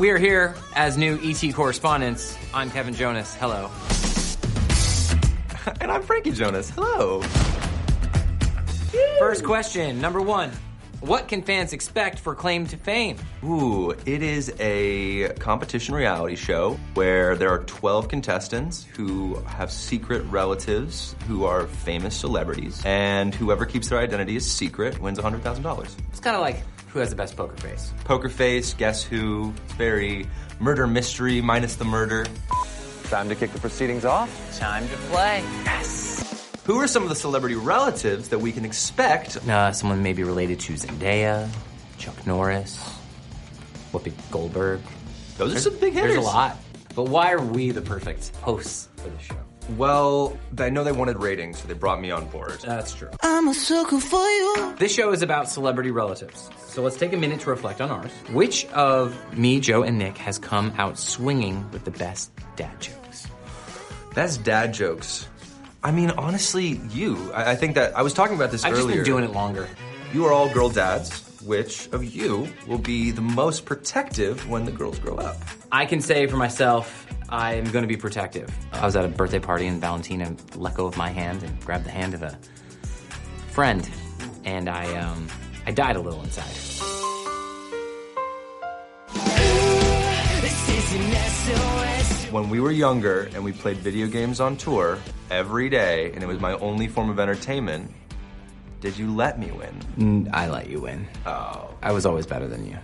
We 0.00 0.08
are 0.08 0.16
here 0.16 0.54
as 0.74 0.96
new 0.96 1.20
ET 1.22 1.52
correspondents. 1.52 2.34
I'm 2.54 2.70
Kevin 2.70 2.94
Jonas. 2.94 3.34
Hello. 3.34 3.70
And 5.82 5.92
I'm 5.92 6.02
Frankie 6.02 6.32
Jonas. 6.32 6.70
Hello. 6.70 7.20
First 9.18 9.44
question, 9.44 10.00
number 10.00 10.22
one. 10.22 10.52
What 11.00 11.28
can 11.28 11.42
fans 11.42 11.74
expect 11.74 12.18
for 12.18 12.34
Claim 12.34 12.66
to 12.68 12.78
Fame? 12.78 13.18
Ooh, 13.44 13.90
it 13.90 14.22
is 14.22 14.54
a 14.58 15.34
competition 15.34 15.94
reality 15.94 16.34
show 16.34 16.78
where 16.94 17.36
there 17.36 17.50
are 17.50 17.64
12 17.64 18.08
contestants 18.08 18.84
who 18.96 19.34
have 19.46 19.70
secret 19.70 20.22
relatives 20.24 21.14
who 21.28 21.44
are 21.44 21.66
famous 21.66 22.16
celebrities, 22.16 22.80
and 22.86 23.34
whoever 23.34 23.66
keeps 23.66 23.90
their 23.90 23.98
identity 23.98 24.36
a 24.36 24.40
secret 24.40 24.98
wins 24.98 25.18
$100,000. 25.18 25.94
It's 26.08 26.20
kind 26.20 26.36
of 26.36 26.40
like 26.40 26.62
who 26.92 26.98
has 26.98 27.10
the 27.10 27.16
best 27.16 27.36
poker 27.36 27.56
face. 27.56 27.92
Poker 28.04 28.28
face, 28.28 28.74
guess 28.74 29.02
who? 29.02 29.52
It's 29.64 29.74
very 29.74 30.26
murder 30.58 30.86
mystery 30.86 31.40
minus 31.40 31.76
the 31.76 31.84
murder. 31.84 32.26
Time 33.04 33.28
to 33.28 33.34
kick 33.34 33.52
the 33.52 33.58
proceedings 33.60 34.04
off. 34.04 34.58
Time 34.58 34.88
to 34.88 34.96
play. 35.08 35.42
Yes. 35.64 36.52
Who 36.64 36.78
are 36.80 36.86
some 36.86 37.02
of 37.02 37.08
the 37.08 37.14
celebrity 37.16 37.56
relatives 37.56 38.28
that 38.28 38.38
we 38.38 38.52
can 38.52 38.64
expect? 38.64 39.36
Uh, 39.48 39.72
someone 39.72 40.02
maybe 40.02 40.22
related 40.22 40.60
to 40.60 40.74
Zendaya, 40.74 41.48
Chuck 41.98 42.26
Norris, 42.26 42.78
Whoopi 43.92 44.12
Goldberg. 44.30 44.80
Those 45.38 45.48
are 45.48 45.54
There's- 45.54 45.64
some 45.64 45.78
big 45.78 45.94
hitters. 45.94 46.12
There's 46.14 46.24
a 46.24 46.28
lot. 46.28 46.56
But 46.94 47.04
why 47.04 47.32
are 47.32 47.40
we 47.40 47.70
the 47.70 47.80
perfect 47.82 48.34
hosts 48.36 48.88
for 48.96 49.08
the 49.08 49.18
show? 49.18 49.36
Well, 49.76 50.38
I 50.58 50.70
know 50.70 50.84
they 50.84 50.92
wanted 50.92 51.18
ratings, 51.18 51.60
so 51.60 51.68
they 51.68 51.74
brought 51.74 52.00
me 52.00 52.10
on 52.10 52.26
board. 52.26 52.60
That's 52.64 52.94
true. 52.94 53.10
I'm 53.22 53.48
a 53.48 53.54
sucker 53.54 54.00
for 54.00 54.22
you. 54.22 54.74
This 54.78 54.94
show 54.94 55.12
is 55.12 55.22
about 55.22 55.48
celebrity 55.48 55.90
relatives. 55.90 56.50
So 56.66 56.82
let's 56.82 56.96
take 56.96 57.12
a 57.12 57.16
minute 57.16 57.40
to 57.40 57.50
reflect 57.50 57.80
on 57.80 57.90
ours. 57.90 58.10
Which 58.32 58.66
of 58.66 59.16
me, 59.36 59.60
Joe, 59.60 59.82
and 59.82 59.98
Nick 59.98 60.18
has 60.18 60.38
come 60.38 60.72
out 60.78 60.98
swinging 60.98 61.70
with 61.72 61.84
the 61.84 61.90
best 61.90 62.30
dad 62.56 62.80
jokes? 62.80 63.26
Best 64.14 64.42
dad 64.42 64.74
jokes. 64.74 65.28
I 65.82 65.92
mean, 65.92 66.10
honestly, 66.10 66.80
you. 66.90 67.32
I, 67.32 67.52
I 67.52 67.56
think 67.56 67.74
that 67.76 67.96
I 67.96 68.02
was 68.02 68.12
talking 68.12 68.36
about 68.36 68.50
this 68.50 68.64
earlier. 68.64 68.76
I've 68.76 68.84
just 68.84 68.94
been 68.96 69.04
doing 69.04 69.24
it 69.24 69.32
longer. 69.32 69.68
You 70.12 70.26
are 70.26 70.32
all 70.32 70.52
girl 70.52 70.68
dads. 70.68 71.26
Which 71.44 71.88
of 71.92 72.04
you 72.04 72.48
will 72.66 72.78
be 72.78 73.12
the 73.12 73.22
most 73.22 73.64
protective 73.64 74.46
when 74.46 74.66
the 74.66 74.72
girls 74.72 74.98
grow 74.98 75.16
up? 75.16 75.38
I 75.72 75.86
can 75.86 76.02
say 76.02 76.26
for 76.26 76.36
myself, 76.36 77.06
I'm 77.30 77.64
going 77.70 77.82
to 77.82 77.88
be 77.88 77.96
protective. 77.96 78.50
I 78.72 78.84
was 78.84 78.96
at 78.96 79.04
a 79.04 79.08
birthday 79.08 79.38
party 79.38 79.66
and 79.66 79.80
Valentina 79.80 80.34
let 80.56 80.74
go 80.74 80.86
of 80.86 80.96
my 80.96 81.10
hand 81.10 81.44
and 81.44 81.64
grabbed 81.64 81.84
the 81.84 81.90
hand 81.90 82.14
of 82.14 82.22
a 82.22 82.36
friend, 83.50 83.88
and 84.44 84.68
I 84.68 84.92
um, 84.96 85.28
I 85.66 85.70
died 85.70 85.96
a 85.96 86.00
little 86.00 86.22
inside. 86.22 86.56
When 92.32 92.48
we 92.48 92.60
were 92.60 92.70
younger 92.70 93.28
and 93.34 93.44
we 93.44 93.52
played 93.52 93.76
video 93.78 94.06
games 94.06 94.40
on 94.40 94.56
tour 94.56 94.98
every 95.30 95.68
day, 95.68 96.12
and 96.12 96.22
it 96.22 96.26
was 96.26 96.40
my 96.40 96.52
only 96.54 96.88
form 96.88 97.10
of 97.10 97.18
entertainment, 97.18 97.92
did 98.80 98.96
you 98.96 99.12
let 99.12 99.38
me 99.38 99.50
win? 99.50 99.80
Mm, 99.98 100.30
I 100.32 100.48
let 100.48 100.68
you 100.68 100.80
win. 100.80 101.06
Oh. 101.26 101.74
I 101.82 101.92
was 101.92 102.06
always 102.06 102.26
better 102.26 102.46
than 102.46 102.66
you. 102.66 102.78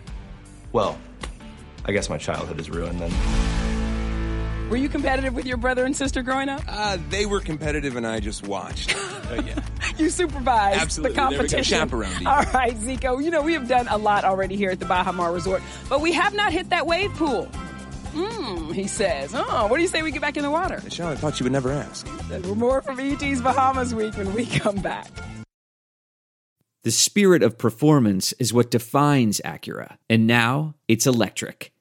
Well, 0.73 0.99
I 1.85 1.93
guess 1.93 2.09
my 2.09 2.19
childhood 2.19 2.59
is 2.61 2.71
ruined 2.71 3.01
then. 3.01 3.76
Were 4.71 4.77
you 4.77 4.89
competitive 4.89 5.33
with 5.35 5.47
your 5.47 5.59
brother 5.59 5.85
and 5.85 5.97
sister 5.97 6.23
growing 6.23 6.49
up? 6.49 6.61
Uh, 6.67 6.99
they 7.09 7.25
were 7.25 7.41
competitive 7.41 7.95
and 7.97 8.07
I 8.07 8.21
just 8.21 8.47
watched. 8.47 8.97
Uh, 9.27 9.43
yeah. 9.45 9.61
You 9.99 10.09
supervised 10.09 10.79
Absolutely. 10.81 11.17
the 11.17 11.21
There 11.21 11.29
we 11.31 11.35
go. 11.35 11.39
competition. 11.41 11.79
Chaperoned 11.81 12.13
even. 12.15 12.27
All 12.29 12.45
right, 12.55 12.77
Zeeko. 12.77 13.21
You 13.25 13.33
know, 13.33 13.43
we 13.43 13.55
have 13.55 13.67
done 13.67 13.89
a 13.89 13.97
lot 13.99 14.23
already 14.25 14.55
here 14.55 14.71
at 14.71 14.79
the 14.79 14.85
Baha 14.87 15.13
Mar 15.13 15.33
Resort, 15.33 15.63
but 15.89 16.01
we 16.01 16.13
have 16.13 16.33
not 16.33 16.53
hit 16.53 16.71
that 16.71 16.87
wave 16.87 17.13
pool. 17.15 17.49
Mmm, 18.15 18.73
he 18.73 18.87
says. 18.87 19.33
Oh, 19.35 19.67
what 19.67 19.79
do 19.79 19.83
you 19.83 19.89
say 19.89 20.05
we 20.05 20.13
get 20.13 20.21
back 20.21 20.37
in 20.37 20.45
the 20.45 20.51
water? 20.53 20.81
Michelle, 20.85 21.09
I 21.09 21.17
thought 21.17 21.41
you 21.41 21.45
would 21.45 21.53
never 21.53 21.73
ask. 21.73 22.07
More 22.55 22.83
from 22.83 23.01
ET's 23.01 23.41
Bahamas 23.41 23.97
Week 23.97 24.17
when 24.17 24.33
we 24.33 24.47
come 24.47 24.77
back. 24.77 25.11
The 26.85 26.93
spirit 26.93 27.43
of 27.43 27.59
performance 27.59 28.33
is 28.35 28.53
what 28.53 28.71
defines 28.71 29.41
Acura, 29.45 29.97
and 30.09 30.29
now 30.29 30.77
it's 30.87 31.05
electric. 31.05 31.73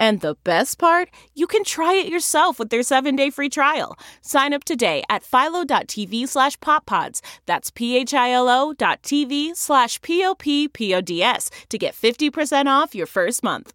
And 0.00 0.20
the 0.20 0.36
best 0.44 0.78
part? 0.78 1.10
You 1.34 1.46
can 1.46 1.64
try 1.64 1.94
it 1.94 2.08
yourself 2.08 2.58
with 2.58 2.70
their 2.70 2.80
7-day 2.80 3.30
free 3.30 3.48
trial. 3.48 3.98
Sign 4.22 4.52
up 4.52 4.64
today 4.64 5.02
at 5.08 5.22
philo.tv 5.22 6.28
slash 6.28 6.58
poppods. 6.58 7.20
That's 7.46 7.70
p-h-i-l-o 7.70 8.72
dot 8.74 9.02
tv 9.02 9.56
slash 9.56 10.00
p-o-p-p-o-d-s 10.02 11.50
to 11.68 11.78
get 11.78 11.94
50% 11.94 12.66
off 12.66 12.94
your 12.94 13.06
first 13.06 13.42
month. 13.42 13.72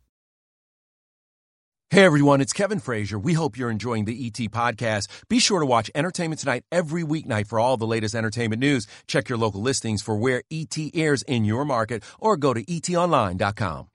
Hey 1.93 2.05
everyone, 2.05 2.41
it's 2.41 2.53
Kevin 2.53 2.79
Frazier. 2.79 3.19
We 3.19 3.33
hope 3.33 3.55
you're 3.55 3.69
enjoying 3.69 4.05
the 4.05 4.25
ET 4.25 4.49
podcast. 4.49 5.07
Be 5.29 5.38
sure 5.38 5.59
to 5.59 5.65
watch 5.67 5.91
Entertainment 5.93 6.39
Tonight 6.39 6.63
every 6.71 7.03
weeknight 7.03 7.45
for 7.45 7.59
all 7.59 7.77
the 7.77 7.86
latest 7.86 8.15
entertainment 8.15 8.59
news. 8.59 8.88
Check 9.05 9.29
your 9.29 9.38
local 9.38 9.62
listings 9.62 10.01
for 10.01 10.15
where 10.15 10.41
ET 10.49 10.75
airs 10.95 11.21
in 11.21 11.45
your 11.45 11.65
market 11.65 12.03
or 12.19 12.36
go 12.36 12.51
to 12.51 12.63
etonline.com. 12.65 13.92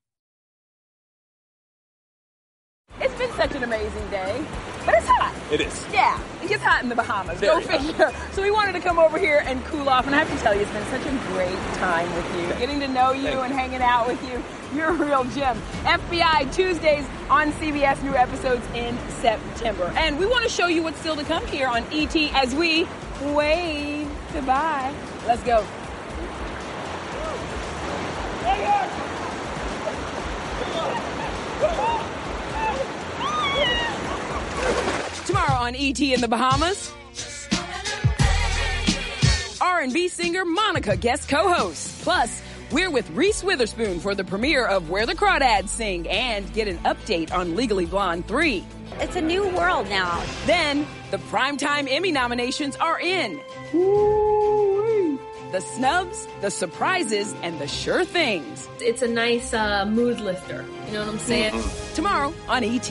such 3.39 3.55
an 3.55 3.63
amazing 3.63 4.11
day, 4.11 4.45
but 4.85 4.97
it's 4.97 5.07
hot. 5.07 5.33
It 5.53 5.61
is. 5.61 5.87
Yeah, 5.93 6.21
it 6.43 6.49
gets 6.49 6.61
hot 6.61 6.83
in 6.83 6.89
the 6.89 6.97
Bahamas. 6.97 7.39
Very 7.39 7.63
Go 7.63 7.69
figure. 7.69 8.13
So 8.33 8.43
we 8.43 8.51
wanted 8.51 8.73
to 8.73 8.81
come 8.81 8.99
over 8.99 9.17
here 9.17 9.45
and 9.47 9.65
cool 9.67 9.89
off, 9.89 10.07
and 10.07 10.15
I 10.15 10.19
have 10.19 10.37
to 10.37 10.43
tell 10.43 10.55
you, 10.57 10.63
it's 10.63 10.73
been 10.73 10.85
such 10.87 11.07
a 11.07 11.17
great 11.29 11.57
time 11.75 12.13
with 12.17 12.27
you. 12.37 12.49
Getting 12.59 12.81
to 12.81 12.89
know 12.89 13.13
you 13.13 13.29
and 13.29 13.53
hanging 13.53 13.81
out 13.81 14.09
with 14.09 14.21
you. 14.29 14.43
You're 14.77 14.89
a 14.89 14.93
real 14.93 15.23
gem. 15.25 15.57
FBI 15.85 16.53
Tuesdays 16.53 17.07
on 17.31 17.53
CBS, 17.53 18.03
new 18.03 18.17
episodes 18.17 18.67
in 18.75 18.99
September. 19.21 19.93
And 19.97 20.19
we 20.19 20.27
want 20.27 20.43
to 20.43 20.51
show 20.51 20.67
you 20.67 20.83
what's 20.83 20.99
still 20.99 21.17
to 21.17 21.25
come 21.25 21.47
here 21.47 21.69
on 21.69 21.85
ET 21.93 22.17
as 22.35 22.57
we 22.57 22.89
wave 23.23 24.11
goodbye. 24.33 24.93
Let's 25.29 25.45
go. 25.45 25.65
Tomorrow 35.29 35.57
on 35.57 35.77
ET 35.77 36.01
in 36.01 36.23
the 36.23 36.27
Bahamas, 36.27 36.91
R&B 39.61 40.09
singer 40.09 40.47
Monica 40.47 40.97
guest 40.97 41.29
co-host. 41.29 42.01
Plus, 42.03 42.41
We're 42.71 42.91
with 42.91 43.11
Reese 43.11 43.45
Witherspoon 43.45 44.01
for 44.01 44.15
the 44.15 44.25
premiere 44.25 44.65
of 44.65 44.89
Where 44.89 45.05
the 45.05 45.15
Crawdads 45.15 45.69
Sing 45.69 46.09
and 46.09 46.51
get 46.55 46.67
an 46.67 46.79
update 46.79 47.31
on 47.31 47.57
Legally 47.57 47.85
Blonde 47.85 48.27
3. 48.27 48.65
It's 49.01 49.17
a 49.17 49.21
new 49.21 49.47
world 49.55 49.91
now. 49.91 50.25
Then, 50.47 50.87
the 51.11 51.19
Primetime 51.19 51.87
Emmy 51.91 52.11
nominations 52.11 52.77
are 52.77 52.99
in. 52.99 53.39
Woo-wee. 53.75 55.19
The 55.53 55.61
snubs, 55.61 56.27
the 56.41 56.51
surprises, 56.51 57.35
and 57.43 57.59
the 57.59 57.69
sure 57.69 58.07
things. 58.07 58.67
It's 58.81 59.03
a 59.03 59.09
nice 59.09 59.53
uh, 59.53 59.85
mood 59.85 60.21
lifter. 60.21 60.65
You 60.87 60.93
know 60.95 61.01
what 61.01 61.11
I'm 61.11 61.19
saying? 61.19 61.53
Mm-hmm. 61.53 61.95
Tomorrow 61.97 62.33
on 62.49 62.65
ET. 62.65 62.91